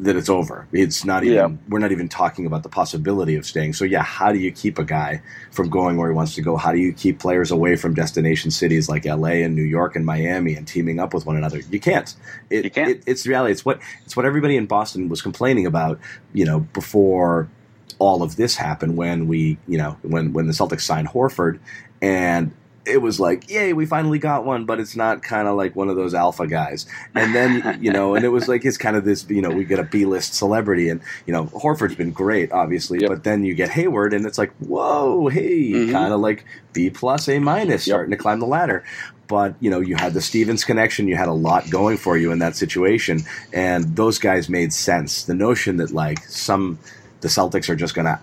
[0.00, 0.66] that it's over.
[0.72, 1.36] It's not even.
[1.36, 1.48] Yeah.
[1.68, 3.72] We're not even talking about the possibility of staying.
[3.72, 6.56] So yeah, how do you keep a guy from going where he wants to go?
[6.56, 9.42] How do you keep players away from destination cities like L.A.
[9.42, 11.58] and New York and Miami and teaming up with one another?
[11.58, 12.14] You can't.
[12.50, 12.90] It, You can't.
[12.90, 13.52] It, it's reality.
[13.52, 15.98] It's what it's what everybody in Boston was complaining about.
[16.32, 17.48] You know, before
[17.98, 21.58] all of this happened, when we, you know, when when the Celtics signed Horford,
[22.00, 22.52] and
[22.88, 25.88] it was like, yay, we finally got one, but it's not kind of like one
[25.88, 26.86] of those alpha guys.
[27.14, 29.64] And then, you know, and it was like, it's kind of this, you know, we
[29.64, 30.88] get a B list celebrity.
[30.88, 33.08] And, you know, Horford's been great, obviously, Yep.
[33.10, 35.92] but then you get Hayward, and it's like, whoa, hey, Mhm.
[35.92, 37.94] kind of like B plus, A minus, Yep.
[37.94, 38.82] starting to climb the ladder.
[39.26, 42.32] But, you know, you had the Stevens connection, you had a lot going for you
[42.32, 43.20] in that situation.
[43.52, 45.24] And those guys made sense.
[45.24, 46.78] The notion that, like, some,
[47.20, 48.18] the Celtics are just going to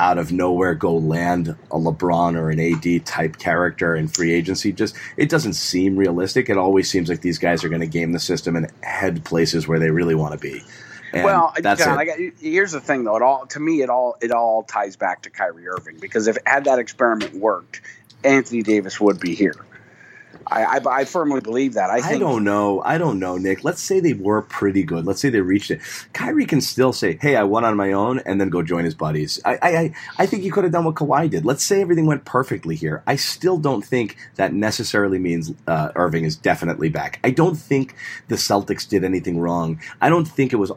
[0.00, 4.72] out of nowhere go land a LeBron or an AD type character in free agency.
[4.72, 6.48] Just it doesn't seem realistic.
[6.48, 9.68] It always seems like these guys are going to game the system and head places
[9.68, 10.62] where they really want to be.
[11.12, 11.98] And well, that's John.
[11.98, 13.16] I got, here's the thing, though.
[13.16, 16.38] It all to me, it all it all ties back to Kyrie Irving because if
[16.46, 17.82] had that experiment worked,
[18.24, 19.54] Anthony Davis would be here.
[20.50, 21.90] I, I, I firmly believe that.
[21.90, 22.82] I, I don't know.
[22.84, 23.64] I don't know, Nick.
[23.64, 25.06] Let's say they were pretty good.
[25.06, 25.80] Let's say they reached it.
[26.12, 28.94] Kyrie can still say, "Hey, I won on my own," and then go join his
[28.94, 29.40] buddies.
[29.44, 31.44] I, I, I think he could have done what Kawhi did.
[31.44, 33.02] Let's say everything went perfectly here.
[33.06, 37.20] I still don't think that necessarily means uh, Irving is definitely back.
[37.22, 37.94] I don't think
[38.28, 39.80] the Celtics did anything wrong.
[40.00, 40.72] I don't think it was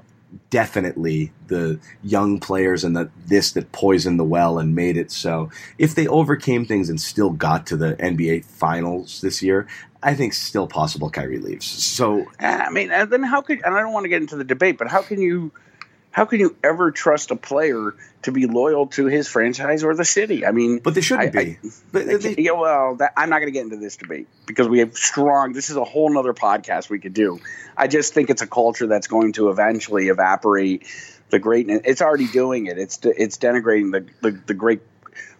[0.54, 5.50] definitely the young players and the this that poisoned the well and made it so.
[5.80, 9.66] If they overcame things and still got to the NBA finals this year,
[10.04, 11.66] I think still possible Kyrie leaves.
[11.66, 14.36] So eh, I mean, and then how could and I don't want to get into
[14.36, 15.52] the debate, but how can you
[16.14, 20.06] how can you ever trust a player to be loyal to his franchise or the
[20.06, 20.46] city?
[20.46, 21.52] I mean, but they shouldn't I, be.
[21.52, 24.68] I, but they, yeah, well, that, I'm not going to get into this debate because
[24.68, 25.54] we have strong.
[25.54, 27.40] This is a whole nother podcast we could do.
[27.76, 30.86] I just think it's a culture that's going to eventually evaporate
[31.32, 31.82] the greatness.
[31.84, 32.78] It's already doing it.
[32.78, 34.82] It's it's denigrating the, the, the great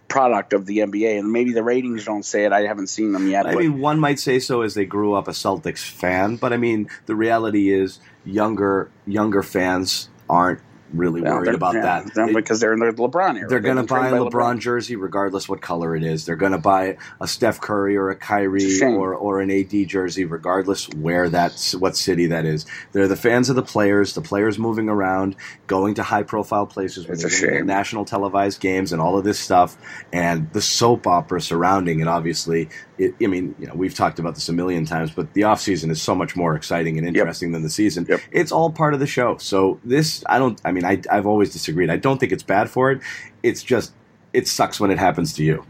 [0.08, 2.52] product of the NBA, and maybe the ratings don't say it.
[2.52, 3.46] I haven't seen them yet.
[3.46, 6.56] I mean, one might say so as they grew up a Celtics fan, but I
[6.56, 10.62] mean, the reality is younger younger fans aren't
[10.94, 12.32] really Yeah, worried about yeah, that.
[12.34, 13.48] because they're in the LeBron era.
[13.48, 16.26] They're going to buy a by LeBron, jersey regardless what color it is.
[16.26, 19.88] They're going to buy a Steph Curry or a Kyrie a or, or an AD
[19.88, 22.66] jersey regardless where that's what city that is.
[22.92, 27.06] They're the fans of the players, the players moving around, going to high profile places
[27.06, 27.66] where It's a going to get shame.
[27.66, 29.76] national televised games and all of this stuff
[30.12, 34.34] and the soap opera surrounding it obviously it, I mean, you know, we've talked about
[34.36, 37.50] this a million times, but the off season is so much more exciting and interesting
[37.50, 38.06] than the season.
[38.08, 38.20] Yep.
[38.30, 39.36] It's all part of the show.
[39.38, 40.60] So this, I don't.
[40.64, 41.90] I mean, I, I've always disagreed.
[41.90, 43.00] I don't think it's bad for it.
[43.42, 43.92] It's just
[44.32, 45.64] it sucks when it happens to you.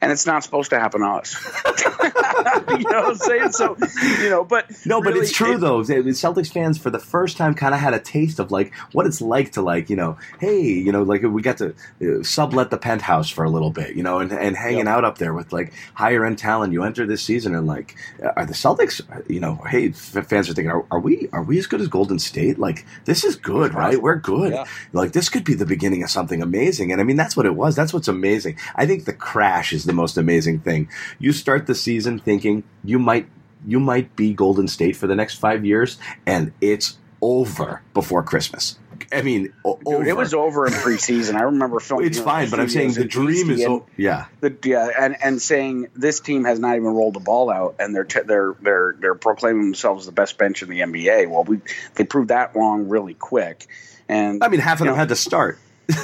[0.00, 1.34] And it's not supposed to happen to us.
[1.98, 3.52] you know what I'm saying?
[3.52, 3.76] So,
[4.22, 5.82] you know, but No, but really, it's true it- though.
[5.82, 9.06] The Celtics fans, for the first time, kind of had a taste of like what
[9.06, 12.70] it's like to like, you know, hey, you know, like we got to uh, sublet
[12.70, 14.86] the penthouse for a little bit, you know, and, and hanging Yep.
[14.86, 16.72] out up there with like higher end talent.
[16.72, 17.96] You enter this season and like,
[18.36, 21.66] are the Celtics, you know, hey, fans are thinking, are, are we are we as
[21.66, 22.58] good as Golden State?
[22.58, 24.00] Like this is good, right?
[24.00, 24.52] We're good.
[24.52, 24.64] Yeah.
[24.92, 26.92] Like this could be the beginning of something amazing.
[26.92, 27.74] And I mean, that's what it was.
[27.74, 28.56] That's what's amazing.
[28.76, 30.88] I think the crash is the most amazing thing.
[31.18, 33.28] You start the season thinking you might
[33.66, 38.78] you might be Golden State for the next five years, and it's over before Christmas.
[39.10, 40.06] I mean, Dude, over.
[40.06, 41.34] it was over in preseason.
[41.34, 42.06] I remember filming.
[42.06, 43.66] It's fine, but I'm saying the dream is.
[43.96, 47.76] Yeah, the, yeah, and and saying this team has not even rolled the ball out,
[47.78, 51.28] and they're t- they're they're they're proclaiming themselves the best bench in the NBA.
[51.28, 51.60] Well, we
[51.94, 53.66] they proved that wrong really quick,
[54.08, 55.58] and I mean, half of them know, had to start.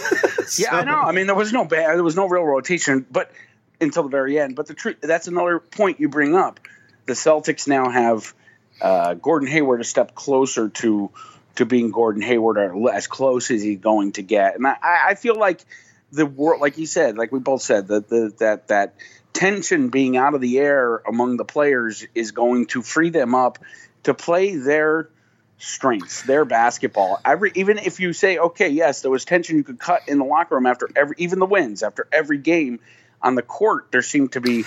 [0.58, 1.00] Yeah, I know.
[1.00, 3.32] I mean, there was no bad, there was no real rotation, but
[3.84, 4.56] until the very end.
[4.56, 6.60] But the truth, that's another point you bring up.
[7.06, 8.34] The Celtics now have
[8.80, 11.10] uh, Gordon Hayward a step closer to
[11.56, 14.56] to being Gordon Hayward, or as close as he's going to get.
[14.56, 15.64] And I, I feel like
[16.10, 18.94] the world, like you said, like we both said, that the that that
[19.32, 23.58] tension being out of the air among the players is going to free them up
[24.04, 25.08] to play their
[25.58, 27.20] strengths, their basketball.
[27.24, 30.24] Every even if you say, okay, yes, there was tension you could cut in the
[30.24, 32.80] locker room after every even the wins after every game.
[33.24, 34.64] On the court, there seemed to be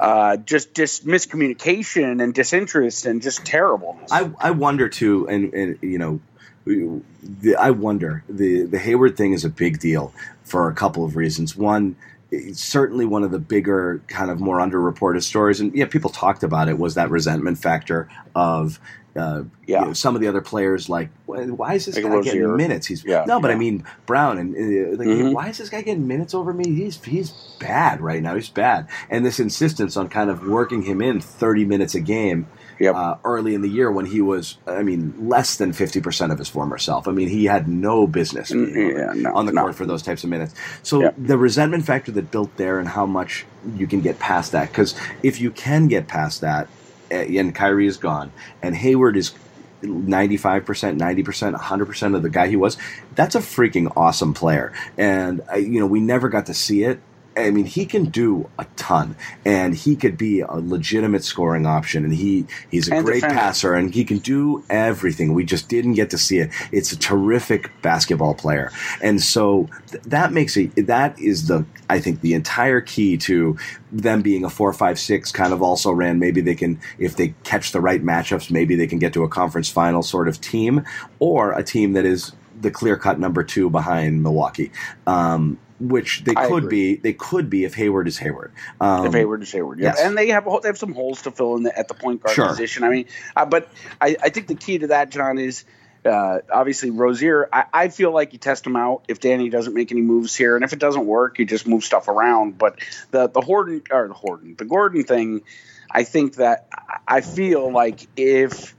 [0.00, 4.10] uh, just just miscommunication and disinterest and just terribleness.
[4.10, 6.20] I, I wonder too, and, and you know,
[6.64, 11.16] the, I wonder the the Hayward thing is a big deal for a couple of
[11.16, 11.54] reasons.
[11.54, 11.96] One,
[12.30, 16.42] it's certainly one of the bigger, kind of more underreported stories, and yeah, people talked
[16.42, 18.80] about it was that resentment factor of.
[19.18, 19.80] Uh, Yeah.
[19.82, 22.32] you know, some of the other players like, why, why is this Like guy Rozier.
[22.32, 22.86] getting minutes?
[22.86, 25.32] He's Yeah, no, but I mean Brown and uh, like, Mhm.
[25.32, 26.74] why is this guy getting minutes over me?
[26.74, 28.34] He's he's bad right now.
[28.36, 32.50] He's bad, and this insistence on kind of working him in thirty minutes a game
[32.80, 32.94] Yep.
[32.94, 36.48] uh, early in the year when he was, I mean, less than 50% of his
[36.48, 37.08] former self.
[37.08, 39.62] I mean, he had no business being Mm, yeah, no, on the no.
[39.62, 40.54] court for those types of minutes.
[40.82, 41.10] So Yeah.
[41.18, 44.70] the resentment factor that built there and how much you can get past that.
[44.70, 46.70] Because if you can get past that,
[47.10, 49.34] and Kyrie is gone, and Hayward is
[49.82, 52.76] 95%, 90%, 100% of the guy he was,
[53.14, 54.72] that's a freaking awesome player.
[54.96, 57.00] And, I, you know, we never got to see it.
[57.46, 62.04] I mean, he can do a ton, and he could be a legitimate scoring option.
[62.04, 63.34] And he he's a And great defender.
[63.40, 65.34] passer, and he can do everything.
[65.34, 66.50] We just didn't get to see it.
[66.72, 68.70] It's a terrific basketball player,
[69.02, 70.86] and so th- that makes it.
[70.86, 73.56] That is the I think the entire key to
[73.90, 76.18] them being a four, five, six kind of also ran.
[76.18, 79.28] Maybe they can, if they catch the right matchups, maybe they can get to a
[79.28, 80.84] conference final sort of team,
[81.18, 84.70] or a team that is the clear cut number two behind Milwaukee.
[85.06, 86.96] Um, which they I could agree.
[86.96, 88.52] be, they could be if Hayward is Hayward.
[88.80, 89.94] Um, if Hayward is Hayward, yeah.
[89.96, 90.00] yes.
[90.00, 92.34] and they have they have some holes to fill in the, at the point guard
[92.34, 92.48] Sure.
[92.48, 92.84] position.
[92.84, 93.68] I mean, uh, but
[94.00, 95.64] I, I think the key to that, John, is
[96.04, 99.92] uh, obviously Rozier, I, I, feel like you test him out if Danny doesn't make
[99.92, 102.58] any moves here, and if it doesn't work, you just move stuff around.
[102.58, 102.78] But
[103.10, 105.42] the the Horton or the Horton, the Gordon thing,
[105.90, 106.68] I think that
[107.06, 108.74] I feel like if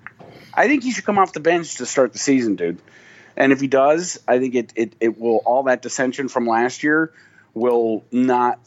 [0.53, 2.81] I think he should come off the bench to start the season, dude.
[3.39, 6.84] And if he does, I think it it, it will all that dissension from last
[6.84, 7.13] year
[7.54, 8.60] will not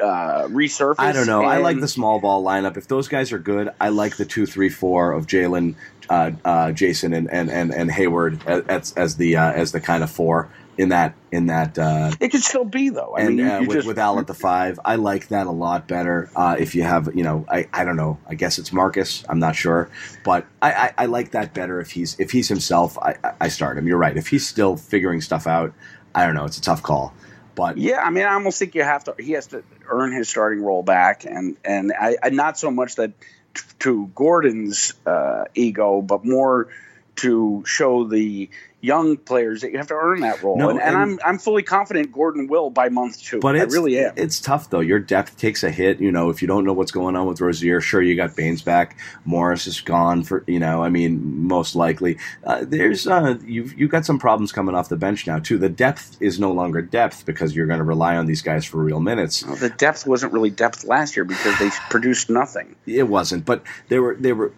[0.00, 0.98] uh, resurface.
[0.98, 1.42] I don't know.
[1.42, 2.76] I like the small ball lineup.
[2.76, 5.76] If those guys are good, I like the two, three, four of Jaylen,
[6.10, 10.02] uh, uh, Jayson, and, and, and, and Hayward as, as the uh, as the kind
[10.02, 11.78] of four in that in that.
[11.78, 13.14] Uh, it could still be though.
[13.16, 15.50] I and, mean, uh, with, just, with Al at the five, I like that a
[15.50, 16.30] lot better.
[16.34, 18.18] Uh, if you have, you know, I, I don't know.
[18.28, 19.24] I guess it's Marcus.
[19.28, 19.90] I'm not sure,
[20.24, 22.98] but I, I, I like that better if he's if he's himself.
[22.98, 23.86] I, I start him.
[23.86, 24.16] You're right.
[24.16, 25.72] If he's still figuring stuff out,
[26.14, 26.44] I don't know.
[26.44, 27.14] It's a tough call.
[27.54, 29.14] But yeah, I mean, I almost think you have to.
[29.18, 32.96] He has to earn his starting role back, and and I, I not so much
[32.96, 33.12] that
[33.54, 36.68] t- to Gordon's uh, ego, but more
[37.16, 38.50] to show the
[38.84, 40.58] young players that you have to earn that role.
[40.58, 43.40] No, and, and, and, I'm I'm fully confident Gordon will by month two.
[43.40, 44.12] But I really am.
[44.16, 44.80] It's tough though.
[44.80, 46.00] Your depth takes a hit.
[46.00, 48.62] You know, if you don't know what's going on with Rozier, sure you got Baynes
[48.62, 48.98] back.
[49.24, 50.82] Morris is gone for you know.
[50.82, 54.96] I mean, most likely uh, there's uh, you've you got some problems coming off the
[54.96, 55.56] bench now too.
[55.56, 58.78] The depth is no longer depth because you're going to rely on these guys for
[58.78, 59.44] real minutes.
[59.46, 62.76] Well, the depth wasn't really depth last year because they produced nothing.
[62.86, 64.52] It wasn't, but they were they were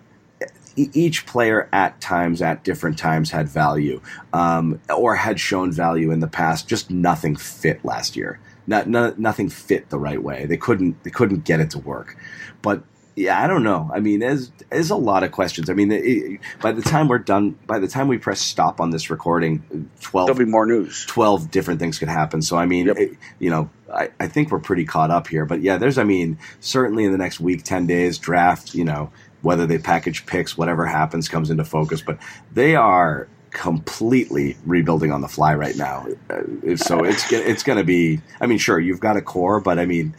[0.76, 4.00] each player at times at different times had value
[4.32, 6.68] um, or had shown value in the past.
[6.68, 8.38] Just nothing fit last year.
[8.66, 10.46] Not, not, nothing fit the right way.
[10.46, 12.16] They couldn't they couldn't get it to work.
[12.62, 12.82] But
[13.16, 13.90] yeah i don't know.
[13.92, 15.70] I mean there's there's a lot of questions.
[15.70, 18.90] I mean it, by the time we're done by the time we press stop on
[18.90, 21.06] this recording 12 there'll be more news.
[21.06, 22.42] 12 different things could happen.
[22.42, 22.98] So i mean yep.
[22.98, 25.46] it, you know I, I think we're pretty caught up here.
[25.46, 29.10] But yeah there's i mean certainly in the next week 10 days draft you know
[29.42, 32.02] whether they package picks, whatever happens comes into focus.
[32.02, 32.18] But
[32.52, 36.06] they are completely rebuilding on the fly right now.
[36.28, 38.20] Uh, so it's it's going to be.
[38.40, 40.14] I mean, sure, you've got a core, but I mean.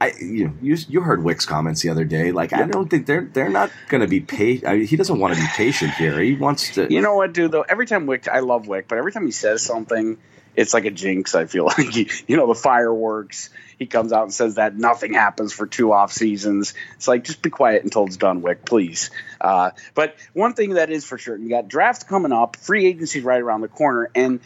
[0.00, 2.30] I you know you, you heard Wyc's comments the other day.
[2.30, 4.88] Like I don't think they're they're not going to be patient.
[4.88, 6.20] he doesn't want to be patient here.
[6.20, 6.86] He wants to.
[6.88, 7.50] You know what, dude?
[7.50, 10.16] Though every time Wyc, I love Wyc, but every time he says something,
[10.58, 11.36] it's like a jinx.
[11.36, 13.50] I feel like he, you know the fireworks.
[13.78, 16.74] He comes out and says that nothing happens for two off seasons.
[16.96, 19.10] It's like just be quiet until it's done, Wyc, please.
[19.40, 23.20] Uh, but one thing that is for sure, you got drafts coming up, free agency
[23.20, 24.40] right around the corner, and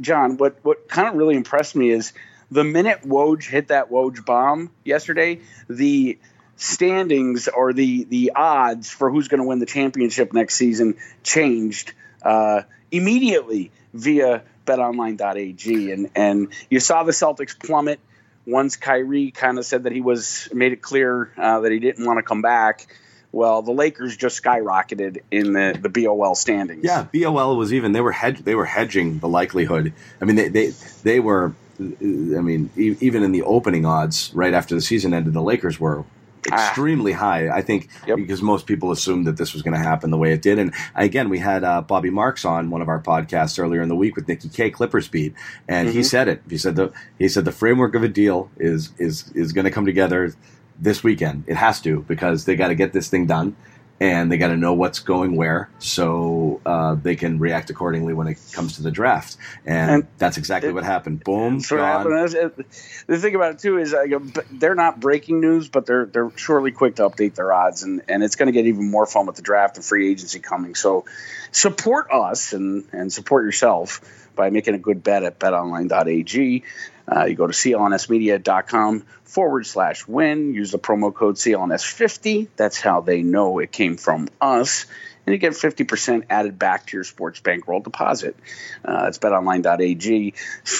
[0.00, 2.12] John, what what kind of really impressed me is
[2.50, 6.18] the minute Woj hit that Woj bomb yesterday, the
[6.56, 11.92] standings or the the odds for who's going to win the championship next season changed
[12.22, 18.00] uh, immediately via betonline.ag and and you saw the Celtics plummet
[18.46, 22.04] once Kyrie kind of said that he was made it clear uh, that he didn't
[22.06, 22.86] want to come back.
[23.30, 26.82] Well, the Lakers just skyrocketed in the, the BOL standings.
[26.82, 29.92] Yeah, BOL was even they were hedge, they were hedging the likelihood.
[30.20, 30.66] I mean, they they,
[31.02, 31.54] they were.
[31.80, 36.04] I mean, even in the opening odds, right after the season ended, the Lakers were
[36.46, 37.18] extremely ah.
[37.18, 37.48] high.
[37.48, 38.16] I think yep.
[38.16, 40.58] because most people assumed that this was going to happen the way it did.
[40.58, 43.96] And again, we had uh, Bobby Marks on one of our podcasts earlier in the
[43.96, 45.34] week with Nikki K, Clippers beat,
[45.66, 45.96] and mm-hmm.
[45.96, 46.42] he said it.
[46.48, 49.70] He said the he said the framework of a deal is is is going to
[49.70, 50.34] come together
[50.78, 51.44] this weekend.
[51.46, 53.56] It has to because they got to get this thing done
[54.00, 58.28] and they got to know what's going where so uh, they can react accordingly when
[58.28, 59.36] it comes to the draft.
[59.66, 61.24] And, and that's exactly it, what happened.
[61.24, 61.78] Boom, gone.
[61.78, 62.64] Happened.
[63.06, 64.04] The thing about it too is uh,
[64.52, 68.22] they're not breaking news, but they're they're surely quick to update their odds, and, and
[68.22, 70.74] it's going to get even more fun with the draft and free agency coming.
[70.74, 71.04] So
[71.50, 74.00] support us and and support yourself
[74.36, 76.62] by making a good bet at betonline.ag.
[77.10, 80.52] Uh, you go to clnsmedia.com forward slash win.
[80.54, 82.48] Use the promo code CLNS50.
[82.56, 84.86] That's how they know it came from us.
[85.26, 88.36] And you get 50% added back to your sports bankroll deposit.
[88.84, 90.34] Uh, it's betonline.ag.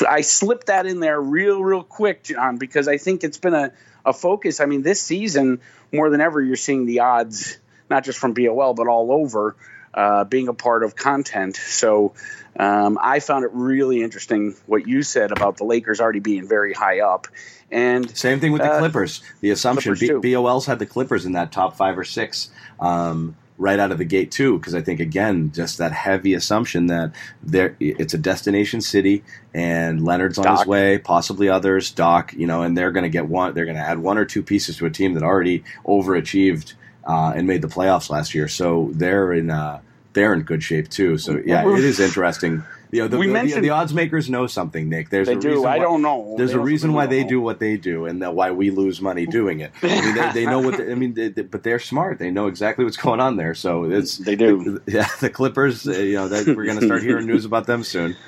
[0.08, 3.72] I slipped that in there real, real quick, John, because I think it's been a,
[4.06, 4.60] a focus.
[4.60, 5.60] I mean, this season,
[5.92, 7.58] more than ever, you're seeing the odds,
[7.90, 9.54] not just from BOL, but all over,
[9.98, 11.56] uh, being a part of content.
[11.56, 12.14] So
[12.56, 16.72] um, I found it really interesting what you said about the Lakers already being very
[16.72, 17.26] high up.
[17.70, 19.22] And same thing with the uh, Clippers.
[19.40, 22.50] The assumption Clippers B- BOL's had the Clippers in that top five or six.
[22.78, 26.86] Um, right out of the gate too because I think again just that heavy assumption
[26.86, 27.10] that
[27.42, 30.58] there it's a destination city and Leonard's on Doc.
[30.60, 33.76] his way, possibly others, Doc, you know, and they're going to get one, they're going
[33.76, 37.62] to add one or two pieces to a team that already overachieved uh, and made
[37.62, 39.80] the playoffs last year, so they're in uh,
[40.18, 41.16] they're in good shape too.
[41.18, 44.46] So yeah, it is interesting You know, the, We the, mentioned- the, odds makers know
[44.46, 45.10] something, Nick.
[45.10, 45.48] There's They a do.
[45.50, 46.34] reason I why- don't know.
[46.38, 47.28] There's They a reason why they know.
[47.28, 49.70] do what they do, and that why we lose money doing it.
[49.82, 50.80] I mean, they, they know what.
[50.80, 52.18] I mean, they, they- but they're smart.
[52.18, 53.54] They know exactly what's going on there.
[53.54, 54.80] So it's They do.
[54.86, 55.86] yeah, the Clippers.
[55.86, 58.16] Uh, you know, that we're going to start hearing news about them soon.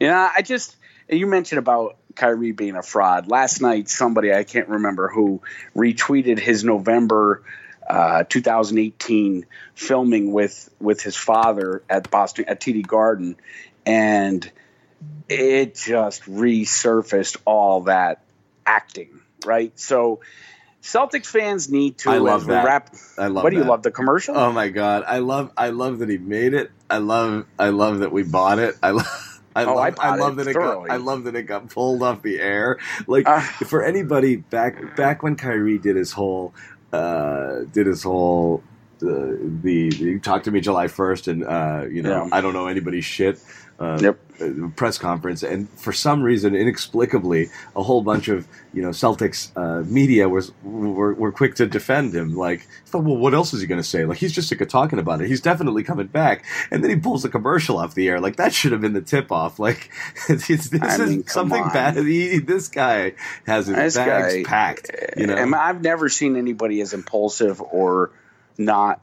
[0.00, 0.76] Yeah, I just
[1.10, 3.28] you mentioned about Kyrie being a fraud.
[3.28, 5.42] Last night, somebody I can't remember who
[5.76, 7.42] retweeted his November
[7.90, 13.36] uh, 2018 filming with with his father at Boston at TD Garden,
[13.84, 14.50] and
[15.28, 18.22] it just resurfaced all that
[18.66, 19.20] acting.
[19.44, 20.20] Right, so.
[20.82, 22.64] Celtics fans need to I love that.
[22.64, 22.94] wrap.
[23.18, 23.68] I love What do you that.
[23.68, 23.82] love?
[23.82, 24.34] The commercial?
[24.34, 26.70] Oh my god, I love I love that he made it.
[26.88, 28.76] I love I love that we bought it.
[28.82, 29.40] I love.
[29.54, 30.90] I Oh, love, I I, love it that it got.
[30.90, 32.78] I love that it got pulled off the air.
[33.06, 33.42] Like Ah.
[33.66, 36.54] for anybody back back when Kyrie did his whole
[36.92, 38.62] uh, did his whole
[39.02, 39.32] uh,
[39.62, 42.28] the you talked to me July first and uh, you know Yeah.
[42.32, 43.40] I don't know anybody's shit.
[43.80, 44.76] Uh, Yep.
[44.76, 49.82] press conference, and for some reason, inexplicably, a whole bunch of you know Celtics uh,
[49.90, 52.36] media was were, were quick to defend him.
[52.36, 54.04] Like, well, what else is he going to say?
[54.04, 55.28] Like, he's just sick of talking about it.
[55.28, 58.20] He's definitely coming back, and then he pulls a commercial off the air.
[58.20, 59.58] Like, that should have been the tip off.
[59.58, 59.90] Like,
[60.28, 61.72] this I is mean, come something on.
[61.72, 61.96] bad.
[61.96, 63.14] He, this guy
[63.46, 64.90] has his This bags guy- packed.
[65.16, 68.10] You know, And I've never seen anybody as impulsive or
[68.58, 69.02] not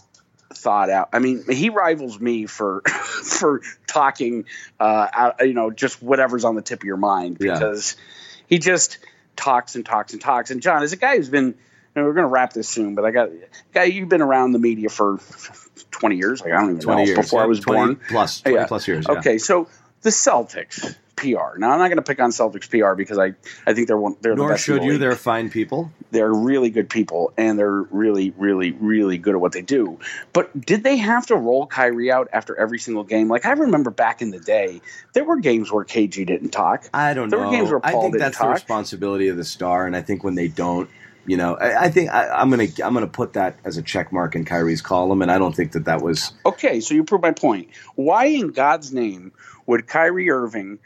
[0.53, 1.09] thought out.
[1.13, 4.45] I mean, he rivals me for for talking,
[4.79, 7.53] uh, out, you know, just whatever's on the tip of your mind Yeah.
[7.53, 7.95] because
[8.47, 8.97] he just
[9.35, 10.51] talks and talks and talks.
[10.51, 11.55] And John is a guy who's been.
[11.95, 13.29] And we're going to wrap this soon, but I got
[13.73, 13.85] guy.
[13.85, 15.17] You've been around the media for
[15.91, 16.41] twenty years.
[16.41, 17.99] Like I don't even know years before yeah, I was 20 born.
[18.07, 18.67] plus twenty Yeah.
[18.67, 19.05] plus years.
[19.09, 19.15] Yeah.
[19.17, 19.67] Okay, so
[20.03, 21.57] the Celtics PR.
[21.57, 23.33] Now I'm not going to pick on Celtics PR because I,
[23.65, 24.15] I think they're one.
[24.21, 24.91] They're the Nor best should you.
[24.91, 25.91] league They're fine people.
[26.11, 29.99] they're really good people and they're really, really, really good at what they do.
[30.31, 33.27] But did they have to roll Kyrie out after every single game?
[33.27, 34.79] Like I remember back in the day,
[35.13, 36.87] there were games where KG didn't talk.
[36.93, 37.51] I don't There were know.
[37.51, 40.47] games where I think that's the responsibility of the star, and I think when they
[40.47, 40.89] don't,
[41.25, 44.13] you know, I, I think I, I'm gonna I'm gonna put that as a check
[44.13, 46.31] mark in Kyrie's column, and I don't think that that was.
[46.45, 47.69] Okay, so you prove my point.
[47.95, 49.33] Why in God's name
[49.65, 50.79] would Kyrie Irving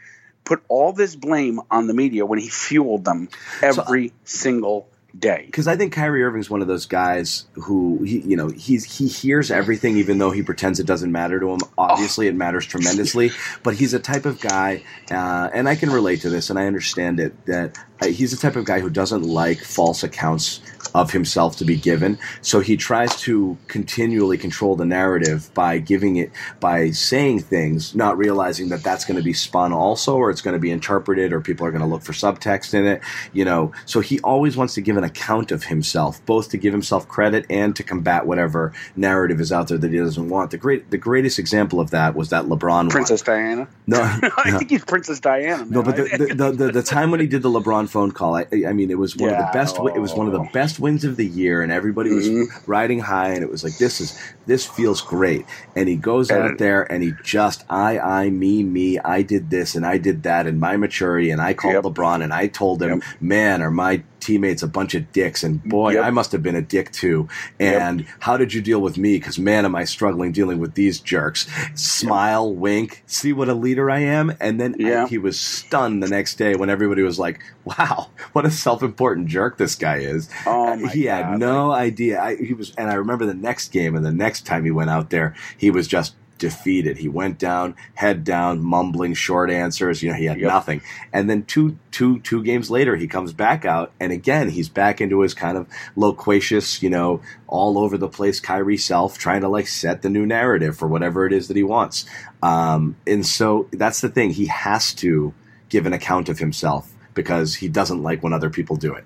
[0.44, 3.28] put all this blame on the media when he fueled them
[3.62, 4.88] every single
[5.18, 5.42] day?
[5.46, 9.08] Because I think Kyrie Irving's one of those guys who he, you know, he's he
[9.08, 11.60] hears everything, even though he pretends it doesn't matter to him.
[11.76, 13.30] Obviously, it matters tremendously.
[13.62, 16.66] But he's a type of guy, uh, and I can relate to this, and I
[16.66, 17.46] understand it.
[17.46, 20.60] That uh, he's the type of guy who doesn't like false accounts
[20.94, 22.18] of himself to be given.
[22.42, 26.30] So he tries to continually control the narrative by giving it
[26.60, 30.54] by saying things, not realizing that that's going to be spun also, or it's going
[30.54, 33.00] to be interpreted, or people are going to look for subtext in it.
[33.32, 36.72] You know, so he always wants to give an account of himself, both to give
[36.72, 40.50] himself credit and to combat whatever narrative is out there that he doesn't want.
[40.50, 43.36] The great, the greatest example of that was that LeBron Princess one.
[43.36, 43.68] Diana.
[43.86, 44.00] No,
[44.36, 45.64] I think he's Princess Diana.
[45.64, 48.36] No, but the, the, the, the, the time when he did the LeBron phone call,
[48.36, 49.76] I, I mean, it was one of the best.
[49.76, 50.48] It was one of the oh.
[50.52, 52.46] best wins of the year, and everybody was Mhm.
[52.66, 55.44] riding high, and it was like this is this feels great.
[55.76, 59.74] And he goes out there and he just I, I, me, me, I did this
[59.74, 61.84] and I did that, and my maturity, and I called Yep.
[61.84, 65.92] LeBron and I told him, man, are my teammates a bunch of dicks, and boy,
[65.94, 66.04] Yep.
[66.04, 67.28] I must have been a dick too.
[67.58, 67.82] Yep.
[67.82, 69.16] And how did you deal with me?
[69.18, 71.46] Because man, am I struggling dealing with these jerks.
[71.74, 75.06] Smile, wink, see what a leader I am, and then Yeah.
[75.08, 79.58] he was stunned the next day when everybody was like, "Wow, what a self-important jerk
[79.58, 82.20] this guy is." Oh he had no idea.
[82.22, 84.90] I, he was, and I remember the next game and the next time he went
[84.90, 86.98] out there, he was just defeated.
[86.98, 90.02] He went down, head down, mumbling short answers.
[90.02, 90.48] You know, he had Yep.
[90.48, 90.82] nothing.
[91.12, 95.00] And then two, two, two games later, he comes back out, and again, he's back
[95.00, 99.48] into his kind of loquacious, you know, all over the place Kyrie self, trying to
[99.48, 102.04] like set the new narrative for whatever it is that he wants.
[102.42, 104.30] Um, and so that's the thing.
[104.30, 105.32] He has to
[105.68, 109.04] give an account of himself because he doesn't like when other people do it.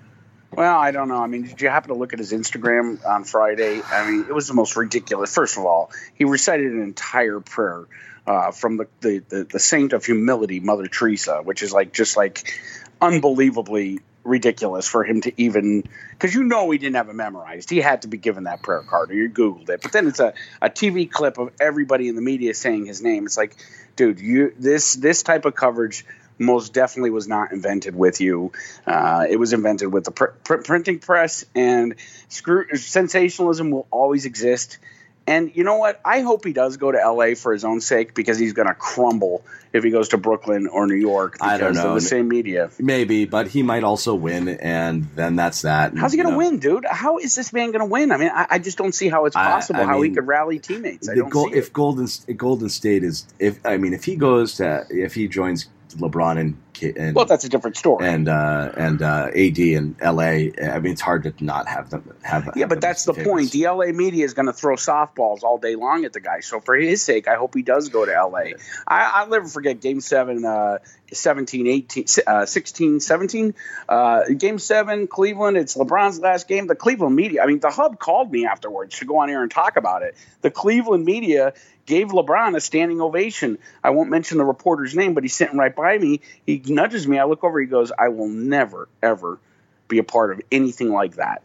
[0.51, 1.21] Well, I don't know.
[1.21, 3.81] I mean, did you happen to look at his Instagram on Friday?
[3.83, 5.33] I mean, it was the most ridiculous.
[5.33, 7.85] First of all, he recited an entire prayer
[8.25, 12.17] uh, from the, the, the, the saint of humility, Mother Teresa, which is like just
[12.17, 12.53] like
[13.01, 17.69] unbelievably ridiculous for him to even because you know he didn't have it memorized.
[17.69, 19.81] He had to be given that prayer card, or you googled it.
[19.81, 23.25] But then it's a, a TV clip of everybody in the media saying his name.
[23.25, 23.55] It's like,
[23.95, 26.05] dude, you this this type of coverage
[26.39, 28.51] most definitely was not invented with you.
[28.85, 31.95] Uh, it was invented with the pr- pr- printing press, and
[32.29, 34.77] screw sensationalism will always exist.
[35.25, 35.99] And you know what?
[36.05, 38.73] I hope he does go to LA for his own sake because he's going to
[38.73, 41.89] crumble if he goes to Brooklyn or New York because I don't know.
[41.89, 42.69] of the same media.
[42.79, 45.97] Maybe, but he might also win, and then that's that.
[45.97, 46.85] How's he going to You know, win, dude?
[46.89, 48.13] How is this man going to win?
[48.13, 50.59] I mean, I, I just don't see how it's possible I how he could rally
[50.59, 51.09] teammates.
[51.09, 51.57] I don't see it.
[51.57, 52.07] if Golden
[52.37, 55.67] Golden State is if I mean if he goes to if he joins
[55.97, 58.07] LeBron and and Well, that's a different story.
[58.07, 62.15] and uh, and uh, AD in LA, I mean it's hard to not have them
[62.23, 62.51] have.
[62.55, 63.51] yeah, but that's the point.
[63.51, 66.41] The LA media is going to throw softballs all day long at the guy.
[66.41, 68.57] So for his sake, I hope he does go to LA.
[68.87, 70.79] I, I'll never forget Game Seven, uh,
[71.11, 73.53] 17, 18, uh, 16, 17.
[73.87, 75.57] Uh, game Seven, Cleveland.
[75.57, 76.67] It's LeBron's last game.
[76.67, 77.43] The Cleveland media.
[77.43, 80.15] I mean, the Hub called me afterwards to go on air and talk about it.
[80.41, 81.53] The Cleveland media
[81.85, 83.57] gave LeBron a standing ovation.
[83.83, 86.19] I won't mention the reporter's name, but he's sitting right by me.
[86.45, 87.19] He nudges me.
[87.19, 87.59] I look over.
[87.59, 89.39] He goes, "I will never, ever
[89.87, 91.43] be a part of anything like that."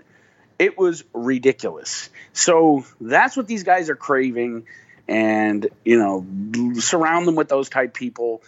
[0.59, 2.09] It was ridiculous.
[2.33, 4.67] So that's what these guys are craving,
[5.09, 6.27] and you know,
[6.81, 8.43] surround them with those type people.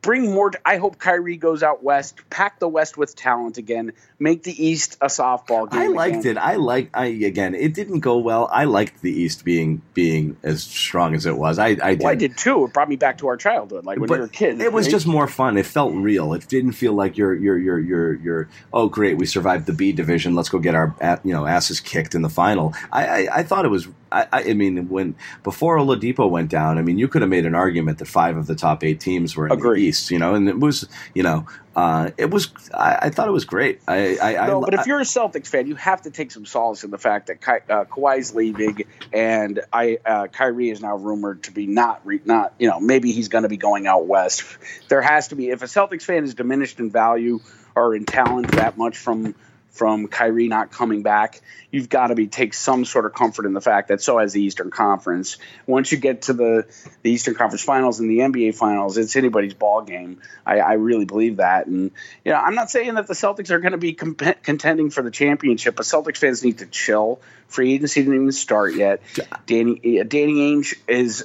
[0.00, 0.52] Bring more.
[0.64, 4.96] I hope Kyrie goes out west, pack the West with talent again, make the East
[5.00, 5.80] a softball game.
[5.80, 6.36] I liked again.
[6.36, 6.40] it.
[6.40, 6.90] I like.
[6.94, 8.48] I again, it didn't go well.
[8.50, 11.58] I liked the East being being as strong as it was.
[11.58, 12.00] I I did.
[12.00, 12.64] Well, I did too.
[12.64, 14.60] It brought me back to our childhood, like when but we were a kid.
[14.60, 14.92] it was right?
[14.92, 15.58] just more fun.
[15.58, 16.32] It felt real.
[16.32, 19.92] It didn't feel like you're you're you're you're you're oh great we survived the B
[19.92, 20.34] division.
[20.34, 20.94] Let's go get our
[21.24, 22.72] you know asses kicked in the final.
[22.90, 23.88] I I, I thought it was.
[24.10, 27.54] I, I mean when before Oladipo went down, I mean you could have made an
[27.54, 29.80] argument that five of the top eight teams were in Agreed.
[29.80, 30.10] the East.
[30.10, 31.46] You know, and it was you know
[31.78, 32.50] uh, it was.
[32.74, 33.80] I, I thought it was great.
[33.86, 36.82] I I, No, but if you're a Celtics fan, you have to take some solace
[36.82, 38.82] in the fact that Ky- uh, Kawhi's leaving,
[39.12, 43.12] and I uh, Kyrie is now rumored to be not re- not you know maybe
[43.12, 44.44] he's going to be going out west.
[44.88, 47.38] There has to be if a Celtics fan is diminished in value
[47.76, 49.36] or in talent that much from
[49.78, 53.52] from Kyrie not coming back, you've got to be take some sort of comfort in
[53.52, 55.38] the fact that so has the Eastern Conference.
[55.66, 56.66] Once you get to the,
[57.02, 60.20] the Eastern Conference Finals and the NBA Finals, it's anybody's ball game.
[60.44, 61.92] I, I really believe that, and
[62.24, 65.02] you know, I'm not saying that the Celtics are going to be comp- contending for
[65.02, 67.20] the championship, but Celtics fans need to chill.
[67.46, 69.00] Free agency didn't even start yet.
[69.46, 71.24] Danny Danny Ainge is.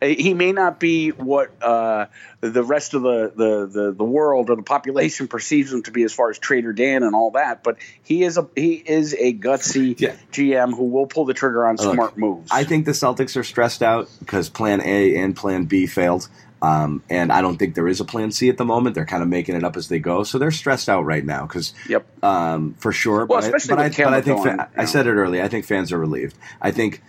[0.00, 2.06] Uh, He may not be what uh,
[2.40, 6.02] the rest of the, the, the, the world or the population perceives him to be
[6.04, 9.32] as far as Trader Dan and all that, but he is a he is a
[9.34, 10.14] gutsy Yeah.
[10.32, 12.50] GM who will pull the trigger on Look, smart moves.
[12.52, 16.28] I think the Celtics are stressed out because Plan A and Plan B failed.
[16.62, 18.94] Um, and I don't think there is a Plan C at the moment.
[18.94, 21.46] They're kind of making it up as they go, so they're stressed out right now.
[21.46, 22.24] Because Yep.
[22.24, 23.26] um, for sure.
[23.26, 25.42] Well, but especially I, but, I, but I think fa- I said it earlier.
[25.42, 26.34] I think fans are relieved.
[26.60, 27.02] I think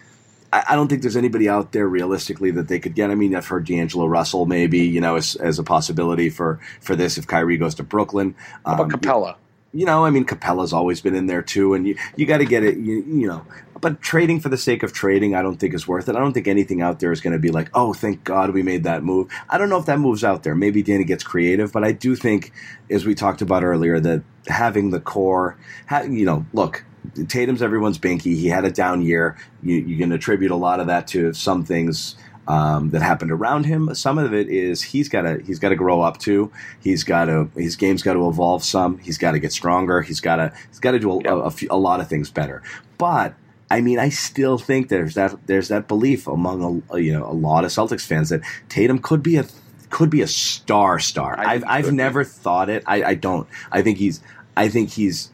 [0.54, 3.10] I, I don't think there's anybody out there realistically that they could get.
[3.12, 6.96] I mean, I've heard D'Angelo Russell maybe you know as, as a possibility for for
[6.96, 8.36] this if Kyrie goes to Brooklyn.
[8.66, 9.36] How about Um, Capela?
[9.74, 12.46] you know, I mean, Capela's always been in there too, and you you got to
[12.46, 13.46] get it, you, you know.
[13.80, 16.16] But trading for the sake of trading, I don't think is worth it.
[16.16, 18.64] I don't think anything out there is going to be like, oh, thank God we
[18.64, 19.28] made that move.
[19.50, 20.56] I don't know if that move's out there.
[20.56, 22.54] Maybe Danny gets creative, but I do think,
[22.90, 26.86] as we talked about earlier, that having the core, ha- you know, look.
[27.28, 28.36] Tatum's everyone's binky.
[28.36, 29.38] He had a down year.
[29.64, 32.16] You, you can attribute a lot of that to some things
[32.48, 33.94] um, that happened around him.
[33.94, 36.52] Some of it is he's got to he's got to grow up too.
[36.80, 38.98] He's got to his game's got to evolve some.
[39.00, 40.02] He's got to get stronger.
[40.02, 42.30] He's got to he's got to do a, a, a few- a lot of things
[42.32, 42.64] better.
[42.98, 43.34] But
[43.70, 47.34] I mean, I still think there's that there's that belief among a, you know a
[47.34, 49.46] lot of Celtics fans that Tatum could be a
[49.90, 51.38] could be a star star.
[51.38, 51.92] I I've I've be.
[51.92, 52.84] never thought it.
[52.86, 53.48] I, I don't.
[53.72, 54.22] I think he's.
[54.56, 55.32] I think he's.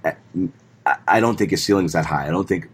[0.86, 2.28] I, don't think his ceiling's that high.
[2.28, 2.70] I don't think.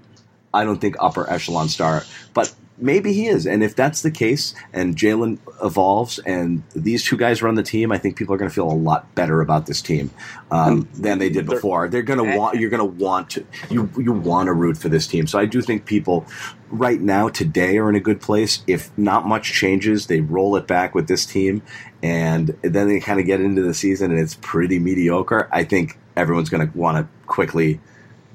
[0.52, 2.04] I don't think upper echelon star,
[2.34, 2.52] but
[2.82, 3.46] maybe he is.
[3.46, 7.92] And if that's the case, and Jaylen evolves, and these two guys run the team,
[7.92, 10.10] I think people are going to feel a lot better about this team
[10.52, 11.88] um, than they did before.
[11.88, 12.60] They're going to want.
[12.60, 13.46] You're going to want to.
[13.70, 15.28] You you want to root for this team.
[15.28, 16.26] So I do think people
[16.70, 18.64] right now today are in a good place.
[18.68, 21.62] If not much changes, they roll it back with this team,
[22.02, 25.50] and then they kind of get into the season and it's pretty mediocre.
[25.52, 27.80] I think everyone's going to want to quickly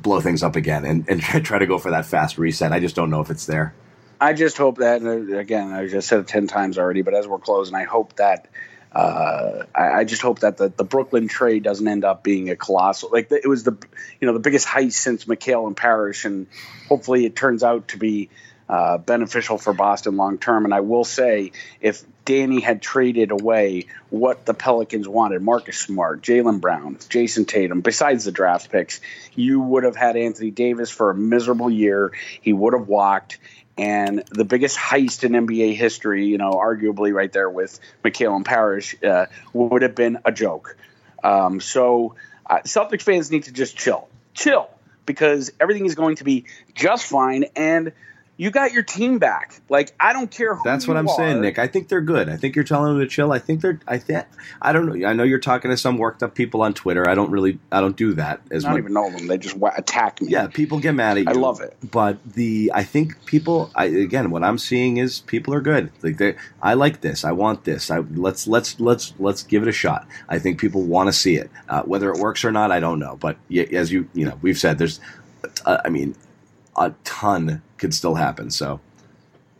[0.04, 2.72] blow things up again and, and try to go for that fast reset.
[2.72, 3.74] I just don't know if it's there.
[4.20, 5.72] I just hope that uh, again.
[5.72, 8.46] I just said it ten times already, but as we're closing, I hope that
[8.92, 12.56] uh, I, I just hope that the, the Brooklyn trade doesn't end up being a
[12.56, 13.10] colossal.
[13.12, 13.76] Like the, it was the
[14.20, 16.46] you know the biggest heist since McHale and Parish, and
[16.88, 18.30] hopefully it turns out to be
[18.68, 20.64] uh, beneficial for Boston long term.
[20.64, 21.50] And I will say,
[21.80, 27.80] if Danny had traded away what the Pelicans wanted, Marcus Smart, Jaylen Brown, Jayson Tatum,
[27.80, 29.00] besides the draft picks,
[29.34, 32.12] you would have had Anthony Davis for a miserable year.
[32.40, 33.38] He would have walked.
[33.76, 38.44] And the biggest heist in NBA history, you know, arguably right there with McHale and
[38.44, 40.76] Parish, uh, would have been a joke.
[41.22, 42.14] Um, so
[42.48, 44.68] uh, Celtics fans need to just chill, chill,
[45.06, 46.44] because everything is going to be
[46.74, 47.46] just fine.
[47.56, 47.92] And
[48.36, 49.60] you got your team back.
[49.68, 50.58] Like I don't care.
[50.64, 51.16] That's what I'm are.
[51.16, 51.58] saying, Nick.
[51.58, 52.28] I think they're good.
[52.28, 53.32] I think you're telling them to chill.
[53.32, 53.78] I think they're.
[53.86, 54.26] I think
[54.60, 55.06] I don't know.
[55.06, 57.08] I know you're talking to some worked up people on Twitter.
[57.08, 57.58] I don't really.
[57.70, 58.82] I don't do that as I don't much.
[58.82, 59.26] even know them.
[59.28, 60.30] They just attack me.
[60.30, 61.30] Yeah, people get mad at you.
[61.30, 61.76] I love it.
[61.90, 63.70] But the I think people.
[63.74, 65.92] I again, what I'm seeing is people are good.
[66.02, 67.24] Like they, I like this.
[67.24, 67.90] I want this.
[67.90, 70.08] I let's let's let's let's give it a shot.
[70.28, 71.50] I think people want to see it.
[71.68, 73.16] Uh, whether it works or not, I don't know.
[73.16, 75.00] But y- as you you know, we've said there's.
[75.66, 76.16] Uh, I mean,
[76.76, 78.50] a ton could still happen.
[78.50, 78.80] So.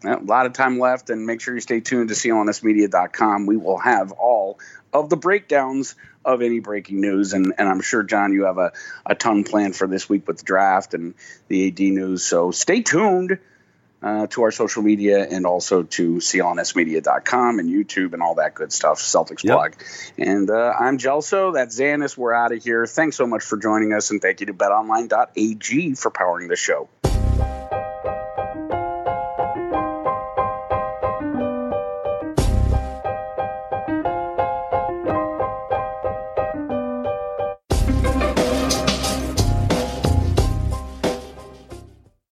[0.03, 3.47] A lot of time left, and make sure you stay tuned to clnsmedia.com.
[3.47, 4.59] We will have all
[4.93, 5.95] of the breakdowns
[6.25, 8.72] of any breaking news, and, and I'm sure, John, you have a,
[9.07, 11.14] a ton planned for this week with the draft and
[11.49, 12.22] the AD news.
[12.22, 13.39] So stay tuned
[14.03, 18.72] uh, to our social media and also to clnsmedia.com and YouTube and all that good
[18.75, 19.55] stuff, Celtics Yep.
[19.55, 19.72] blog.
[20.18, 21.55] And uh, I'm Gelso.
[21.55, 22.14] That's Zannis.
[22.14, 22.85] We're out of here.
[22.87, 26.91] Thanks so much for joining us, and thank you to betonline.ag for powering the show.